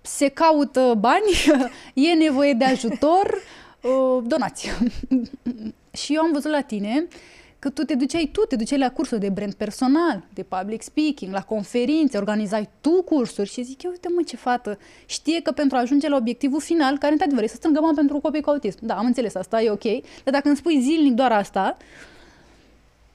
se 0.00 0.28
caută 0.28 0.94
bani, 0.98 1.70
e 2.10 2.14
nevoie 2.14 2.52
de 2.52 2.64
ajutor, 2.64 3.42
uh, 3.82 4.22
donați. 4.26 4.70
și 6.02 6.14
eu 6.14 6.20
am 6.20 6.32
văzut 6.32 6.50
la 6.50 6.60
tine 6.60 7.08
că 7.58 7.70
tu 7.70 7.82
te 7.82 7.94
duceai 7.94 8.28
tu, 8.32 8.40
te 8.40 8.56
duceai 8.56 8.78
la 8.78 8.90
cursuri 8.90 9.20
de 9.20 9.28
brand 9.28 9.54
personal, 9.54 10.24
de 10.34 10.42
public 10.42 10.82
speaking, 10.82 11.32
la 11.32 11.42
conferințe, 11.42 12.16
organizai 12.18 12.68
tu 12.80 13.02
cursuri 13.02 13.48
și 13.48 13.62
zic, 13.62 13.82
eu, 13.82 13.90
uite 13.90 14.08
mă 14.16 14.22
ce 14.22 14.36
fată, 14.36 14.78
știe 15.06 15.40
că 15.40 15.50
pentru 15.52 15.76
a 15.76 15.80
ajunge 15.80 16.08
la 16.08 16.16
obiectivul 16.16 16.60
final, 16.60 16.98
care 16.98 17.12
într-adevăr 17.12 17.42
e 17.42 17.46
să 17.46 17.54
strângă 17.56 17.80
bani 17.80 17.94
pentru 17.96 18.18
copii 18.18 18.40
cu 18.42 18.50
autism. 18.50 18.78
Da, 18.80 18.94
am 18.94 19.06
înțeles 19.06 19.34
asta, 19.34 19.62
e 19.62 19.70
ok, 19.70 19.82
dar 20.24 20.32
dacă 20.32 20.48
îmi 20.48 20.56
spui 20.56 20.80
zilnic 20.80 21.12
doar 21.12 21.32
asta, 21.32 21.76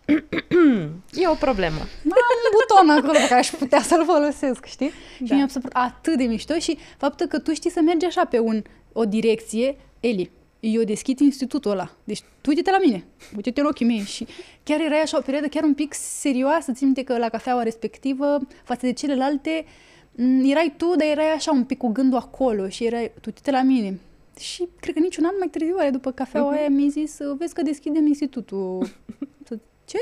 E 1.22 1.28
o 1.28 1.34
problemă. 1.34 1.78
am 1.80 2.34
un 2.40 2.52
buton 2.60 2.90
acolo 2.90 3.12
pe 3.12 3.28
care 3.28 3.40
aș 3.40 3.50
putea 3.50 3.82
să-l 3.82 4.06
folosesc, 4.06 4.66
știi? 4.66 4.90
Da. 5.20 5.26
Și 5.26 5.32
Da. 5.32 5.36
mi-a 5.36 5.48
părut 5.54 5.70
atât 5.74 6.18
de 6.18 6.24
mișto 6.24 6.54
și 6.60 6.78
faptul 6.98 7.26
că 7.26 7.40
tu 7.40 7.54
știi 7.54 7.72
să 7.72 7.82
mergi 7.82 8.06
așa 8.06 8.26
pe 8.26 8.40
un, 8.40 8.62
o 8.94 9.06
direcție, 9.06 9.78
Eli, 10.00 10.32
eu 10.66 10.84
deschid 10.84 11.20
institutul 11.20 11.72
ăla. 11.72 11.92
Deci 12.04 12.22
tu 12.42 12.50
uite-te 12.50 12.72
la 12.72 12.80
mine, 12.80 13.06
uite-te 13.36 13.60
în 13.62 13.66
ochii 13.66 13.86
mei 13.86 14.00
și 14.00 14.28
chiar 14.64 14.80
erai 14.80 15.02
așa 15.02 15.18
o 15.18 15.22
perioadă 15.22 15.48
chiar 15.48 15.64
un 15.64 15.74
pic 15.74 15.94
serioasă, 15.94 16.72
țin 16.72 16.86
minte 16.86 17.04
că 17.04 17.18
la 17.18 17.30
cafeaua 17.30 17.64
respectivă, 17.64 18.40
față 18.64 18.86
de 18.86 18.94
celelalte, 18.94 19.66
m, 20.12 20.50
erai 20.50 20.74
tu, 20.78 20.96
dar 20.96 21.08
erai 21.08 21.32
așa 21.32 21.52
un 21.52 21.64
pic 21.64 21.78
cu 21.78 21.88
gândul 21.88 22.18
acolo 22.18 22.70
și 22.70 22.86
erai, 22.86 23.12
tu 23.14 23.22
uite-te 23.26 23.52
la 23.52 23.62
mine. 23.62 24.00
Și 24.40 24.68
cred 24.80 24.94
că 24.94 25.00
niciun 25.00 25.26
an 25.26 25.36
mai 25.40 25.48
târziu, 25.48 25.76
oare, 25.76 25.90
după 25.90 26.12
cafeaua 26.12 26.54
uh-huh. 26.54 26.58
aia, 26.58 26.70
mi-ai 26.70 26.90
zis, 26.90 27.18
vezi 27.38 27.54
că 27.54 27.62
deschidem 27.62 28.08
institutul. 28.08 28.88
Să- 29.48 29.60
Ce? 29.86 29.98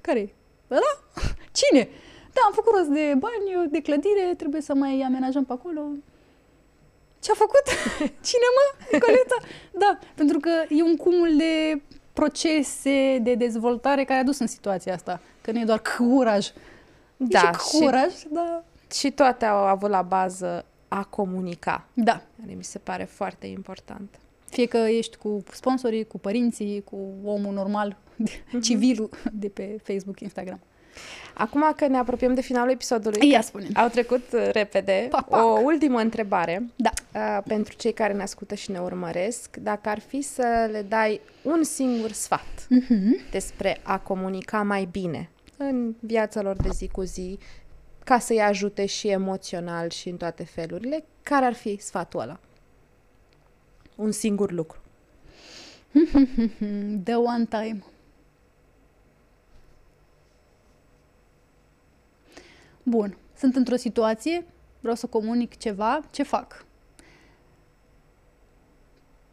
care 0.00 0.34
Ăla? 0.70 0.92
Cine? 1.52 1.88
Da, 2.32 2.40
am 2.46 2.52
făcut 2.52 2.74
rost 2.76 2.88
de 2.88 3.14
bani, 3.18 3.70
de 3.70 3.80
clădire, 3.80 4.34
trebuie 4.36 4.60
să 4.60 4.74
mai 4.74 5.00
amenajăm 5.00 5.44
pe 5.44 5.52
acolo. 5.52 5.80
Ce 7.26 7.32
a 7.32 7.34
făcut? 7.34 7.66
Cine 8.28 8.48
mă? 8.56 8.84
Nicoleta? 8.92 9.36
Da, 9.72 9.98
pentru 10.14 10.38
că 10.38 10.50
e 10.68 10.82
un 10.82 10.96
cumul 10.96 11.36
de 11.36 11.82
procese 12.12 13.18
de 13.22 13.34
dezvoltare 13.34 14.04
care 14.04 14.20
a 14.20 14.24
dus 14.24 14.38
în 14.38 14.46
situația 14.46 14.94
asta. 14.94 15.20
Că 15.40 15.50
nu 15.50 15.60
e 15.60 15.64
doar 15.64 15.82
curaj. 15.96 16.46
Da, 17.16 17.38
e 17.38 17.58
și 17.58 17.76
și, 17.76 17.82
curaj, 17.82 18.12
da. 18.30 18.64
și 18.92 19.10
toate 19.10 19.44
au 19.44 19.64
avut 19.64 19.90
la 19.90 20.02
bază 20.02 20.64
a 20.88 21.04
comunica, 21.04 21.84
Da. 21.92 22.22
care 22.40 22.54
mi 22.54 22.64
se 22.64 22.78
pare 22.78 23.04
foarte 23.04 23.46
important. 23.46 24.18
Fie 24.50 24.66
că 24.66 24.76
ești 24.76 25.16
cu 25.16 25.42
sponsorii, 25.52 26.06
cu 26.06 26.18
părinții, 26.18 26.82
cu 26.84 26.96
omul 27.24 27.54
normal, 27.54 27.96
civilul 28.62 29.10
de 29.32 29.48
pe 29.48 29.76
Facebook, 29.82 30.20
Instagram. 30.20 30.60
Acum 31.34 31.72
că 31.76 31.86
ne 31.86 31.96
apropiem 31.96 32.34
de 32.34 32.40
finalul 32.40 32.70
episodului, 32.70 33.30
Ia 33.30 33.40
spune 33.40 33.66
au 33.74 33.88
trecut 33.88 34.22
uh, 34.32 34.48
repede, 34.52 35.06
Pac, 35.10 35.28
pac. 35.28 35.42
o 35.44 35.46
ultimă 35.64 35.98
întrebare 36.00 36.66
Da. 36.76 36.90
uh, 37.14 37.42
pentru 37.46 37.74
cei 37.76 37.92
care 37.92 38.12
ne 38.12 38.22
ascultă 38.22 38.54
și 38.54 38.70
ne 38.70 38.78
urmăresc. 38.78 39.56
Dacă 39.56 39.88
ar 39.88 39.98
fi 40.00 40.20
să 40.22 40.68
le 40.72 40.82
dai 40.82 41.20
un 41.42 41.62
singur 41.62 42.10
sfat 42.12 42.66
Mhm. 42.68 43.20
despre 43.30 43.80
a 43.82 43.98
comunica 43.98 44.62
mai 44.62 44.88
bine 44.90 45.28
în 45.56 45.94
viața 46.00 46.42
lor 46.42 46.56
de 46.56 46.68
zi 46.72 46.88
cu 46.88 47.02
zi, 47.02 47.38
ca 48.04 48.18
să-i 48.18 48.40
ajute 48.40 48.86
și 48.86 49.08
emoțional 49.08 49.90
și 49.90 50.08
în 50.08 50.16
toate 50.16 50.44
felurile, 50.44 51.04
care 51.22 51.44
ar 51.44 51.54
fi 51.54 51.78
sfatul 51.80 52.20
ăla? 52.20 52.38
Un 53.94 54.10
singur 54.12 54.50
lucru. 54.52 54.78
The 57.04 57.14
one 57.14 57.44
time. 57.48 57.82
Bun. 62.88 63.16
Sunt 63.36 63.56
într-o 63.56 63.76
situație, 63.76 64.46
vreau 64.80 64.94
să 64.94 65.06
comunic 65.06 65.56
ceva, 65.56 66.00
ce 66.10 66.22
fac? 66.22 66.64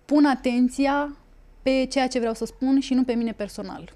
Pun 0.05 0.25
atenția 0.25 1.17
pe 1.61 1.85
ceea 1.89 2.07
ce 2.07 2.19
vreau 2.19 2.33
să 2.33 2.45
spun 2.45 2.79
și 2.79 2.93
nu 2.93 3.03
pe 3.03 3.13
mine 3.13 3.33
personal. 3.33 3.93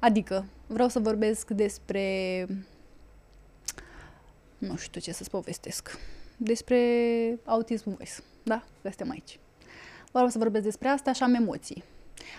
Adică, 0.00 0.46
vreau 0.66 0.88
să 0.88 0.98
vorbesc 0.98 1.50
despre... 1.50 2.46
Nu 4.58 4.76
știu 4.76 5.00
ce 5.00 5.12
să-ți 5.12 5.30
povestesc. 5.30 5.98
Despre 6.36 6.80
autism 7.44 7.84
voice. 7.96 8.12
Da? 8.42 8.64
Suntem 8.82 9.10
aici. 9.10 9.38
Vreau 10.12 10.28
să 10.28 10.38
vorbesc 10.38 10.64
despre 10.64 10.88
asta 10.88 11.12
și 11.12 11.22
am 11.22 11.34
emoții. 11.34 11.84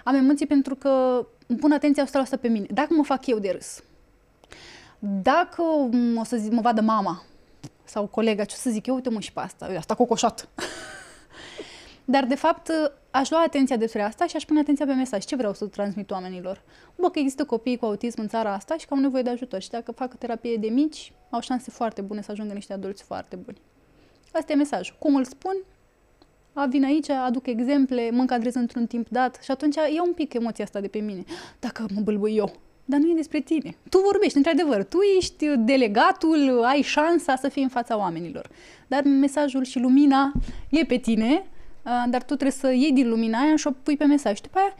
Am 0.03 0.15
emoții 0.15 0.47
pentru 0.47 0.75
că 0.75 1.25
îmi 1.47 1.59
pun 1.59 1.71
atenția 1.71 2.05
100% 2.05 2.09
pe 2.41 2.47
mine. 2.47 2.67
Dacă 2.71 2.93
mă 2.93 3.03
fac 3.03 3.25
eu 3.25 3.39
de 3.39 3.49
râs, 3.49 3.83
dacă 4.99 5.63
m- 5.89 6.19
o 6.19 6.23
să 6.23 6.37
zic, 6.37 6.51
mă 6.51 6.61
vadă 6.61 6.81
mama 6.81 7.23
sau 7.83 8.05
colega, 8.05 8.43
ce 8.43 8.55
o 8.57 8.59
să 8.59 8.69
zic 8.69 8.85
eu, 8.85 8.95
uite 8.95 9.09
mă 9.09 9.19
și 9.19 9.33
pe 9.33 9.39
asta, 9.39 9.65
uite, 9.65 9.77
asta 9.77 9.95
cocoșat. 9.95 10.49
Dar, 12.05 12.25
de 12.25 12.35
fapt, 12.35 12.71
aș 13.11 13.29
lua 13.29 13.43
atenția 13.43 13.77
despre 13.77 14.01
asta 14.01 14.25
și 14.27 14.35
aș 14.35 14.45
pune 14.45 14.59
atenția 14.59 14.85
pe 14.85 14.93
mesaj. 14.93 15.23
Ce 15.23 15.35
vreau 15.35 15.53
să 15.53 15.65
transmit 15.65 16.11
oamenilor? 16.11 16.61
Bă, 16.95 17.09
că 17.09 17.19
există 17.19 17.45
copii 17.45 17.77
cu 17.77 17.85
autism 17.85 18.21
în 18.21 18.27
țara 18.27 18.53
asta 18.53 18.77
și 18.77 18.87
că 18.87 18.93
au 18.93 18.99
nevoie 18.99 19.21
de 19.23 19.29
ajutor. 19.29 19.61
Și 19.61 19.69
dacă 19.69 19.91
fac 19.91 20.15
terapie 20.15 20.55
de 20.55 20.67
mici, 20.67 21.13
au 21.29 21.39
șanse 21.39 21.71
foarte 21.71 22.01
bune 22.01 22.21
să 22.21 22.31
ajungă 22.31 22.53
niște 22.53 22.73
adulți 22.73 23.03
foarte 23.03 23.35
buni. 23.35 23.61
Asta 24.33 24.51
e 24.51 24.55
mesajul. 24.55 24.95
Cum 24.99 25.15
îl 25.15 25.23
spun? 25.23 25.57
A, 26.53 26.65
vin 26.65 26.83
aici, 26.83 27.09
aduc 27.09 27.47
exemple, 27.47 28.09
mă 28.11 28.19
încadrez 28.19 28.53
într-un 28.55 28.85
timp 28.87 29.09
dat 29.09 29.39
și 29.43 29.51
atunci 29.51 29.75
ia 29.75 30.03
un 30.03 30.13
pic 30.13 30.33
emoția 30.33 30.63
asta 30.63 30.79
de 30.79 30.87
pe 30.87 30.99
mine. 30.99 31.23
Dacă 31.59 31.85
mă 31.93 32.01
bâlbâi 32.01 32.37
eu. 32.37 32.51
Dar 32.89 32.99
nu 32.99 33.09
e 33.09 33.13
despre 33.13 33.39
tine. 33.39 33.75
Tu 33.89 33.99
vorbești, 33.99 34.37
într-adevăr. 34.37 34.83
Tu 34.83 34.97
ești 35.17 35.47
delegatul, 35.57 36.63
ai 36.63 36.81
șansa 36.81 37.35
să 37.35 37.49
fii 37.49 37.63
în 37.63 37.69
fața 37.69 37.97
oamenilor. 37.97 38.49
Dar 38.87 39.03
mesajul 39.03 39.63
și 39.63 39.79
lumina 39.79 40.31
e 40.69 40.83
pe 40.83 40.97
tine, 40.97 41.47
a, 41.83 42.05
dar 42.09 42.19
tu 42.19 42.25
trebuie 42.25 42.51
să 42.51 42.71
iei 42.71 42.91
din 42.91 43.09
lumina 43.09 43.39
aia 43.39 43.55
și 43.55 43.67
o 43.67 43.71
pui 43.71 43.97
pe 43.97 44.05
mesaj. 44.05 44.35
Și 44.35 44.41
după 44.41 44.57
aia 44.57 44.73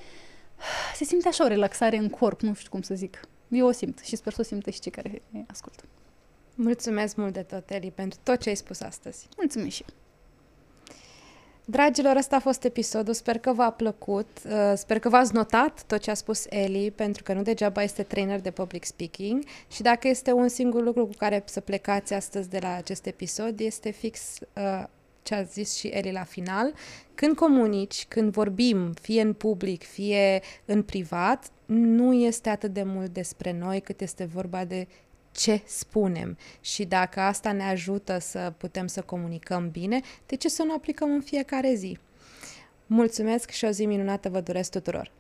se 0.96 1.04
simte 1.04 1.28
așa 1.28 1.44
o 1.44 1.48
relaxare 1.48 1.98
în 1.98 2.10
corp, 2.10 2.42
nu 2.42 2.54
știu 2.54 2.70
cum 2.70 2.82
să 2.82 2.94
zic. 2.96 3.28
Eu 3.48 3.68
o 3.68 3.72
simt 3.72 4.00
și 4.00 4.16
sper 4.16 4.34
să 4.34 4.42
o 4.42 4.44
simtă 4.44 4.70
și 4.70 4.80
cei 4.80 4.92
care 4.92 5.22
ascultă. 5.48 5.84
Mulțumesc 6.56 7.16
mult 7.16 7.34
de 7.34 7.42
tot, 7.42 7.70
Eli, 7.70 7.92
pentru 7.96 8.20
tot 8.24 8.42
ce 8.42 8.50
ai 8.50 8.56
spus 8.56 8.82
astăzi. 8.82 9.28
Mulțumesc 9.38 9.76
și 9.76 9.86
eu. 9.88 9.96
Dragilor, 11.70 12.16
ăsta 12.16 12.36
a 12.36 12.40
fost 12.40 12.64
episodul, 12.64 13.14
sper 13.14 13.38
că 13.38 13.54
v-a 13.54 13.72
plăcut, 13.72 14.28
uh, 14.46 14.74
sper 14.76 15.00
că 15.00 15.10
v-ați 15.10 15.34
notat 15.34 15.84
tot 15.88 16.00
ce 16.00 16.12
a 16.12 16.14
spus 16.14 16.46
Eli, 16.50 16.92
pentru 16.92 17.24
că 17.24 17.34
nu 17.34 17.42
degeaba 17.42 17.84
este 17.84 18.04
trainer 18.04 18.40
de 18.42 18.52
public 18.52 18.84
speaking. 18.84 19.44
Și 19.72 19.82
dacă 19.82 20.08
este 20.08 20.32
un 20.32 20.48
singur 20.48 20.84
lucru 20.84 21.06
cu 21.06 21.14
care 21.18 21.44
să 21.46 21.60
plecați 21.60 22.14
astăzi 22.14 22.50
de 22.50 22.60
la 22.62 22.76
acest 22.76 23.06
episod, 23.06 23.60
este 23.60 23.90
fix 23.90 24.38
uh, 24.54 24.84
ce 25.24 25.36
a 25.36 25.44
zis 25.44 25.76
și 25.76 25.88
Eli 25.88 26.12
la 26.12 26.24
final. 26.24 26.74
Când 27.16 27.36
comunici, 27.36 28.06
când 28.08 28.32
vorbim, 28.32 28.94
fie 29.02 29.22
în 29.22 29.34
public, 29.34 29.84
fie 29.84 30.42
în 30.66 30.84
privat, 30.84 31.52
nu 31.66 32.14
este 32.14 32.50
atât 32.50 32.74
de 32.74 32.84
mult 32.84 33.14
despre 33.14 33.52
noi 33.60 33.82
cât 33.82 34.02
este 34.02 34.26
vorba 34.26 34.66
de 34.66 34.88
ce 35.38 35.62
spunem 35.66 36.38
și 36.62 36.86
dacă 36.86 37.20
asta 37.20 37.52
ne 37.52 37.64
ajută 37.64 38.18
să 38.20 38.54
putem 38.58 38.88
să 38.88 39.02
comunicăm 39.02 39.70
bine, 39.70 40.02
de 40.26 40.36
ce 40.36 40.50
să 40.50 40.64
nu 40.64 40.74
aplicăm 40.74 41.12
în 41.12 41.22
fiecare 41.22 41.74
zi? 41.74 41.98
Mulțumesc 42.86 43.50
și 43.50 43.66
o 43.66 43.70
zi 43.70 43.86
minunată 43.86 44.30
vă 44.30 44.42
doresc 44.42 44.72
tuturor! 44.72 45.12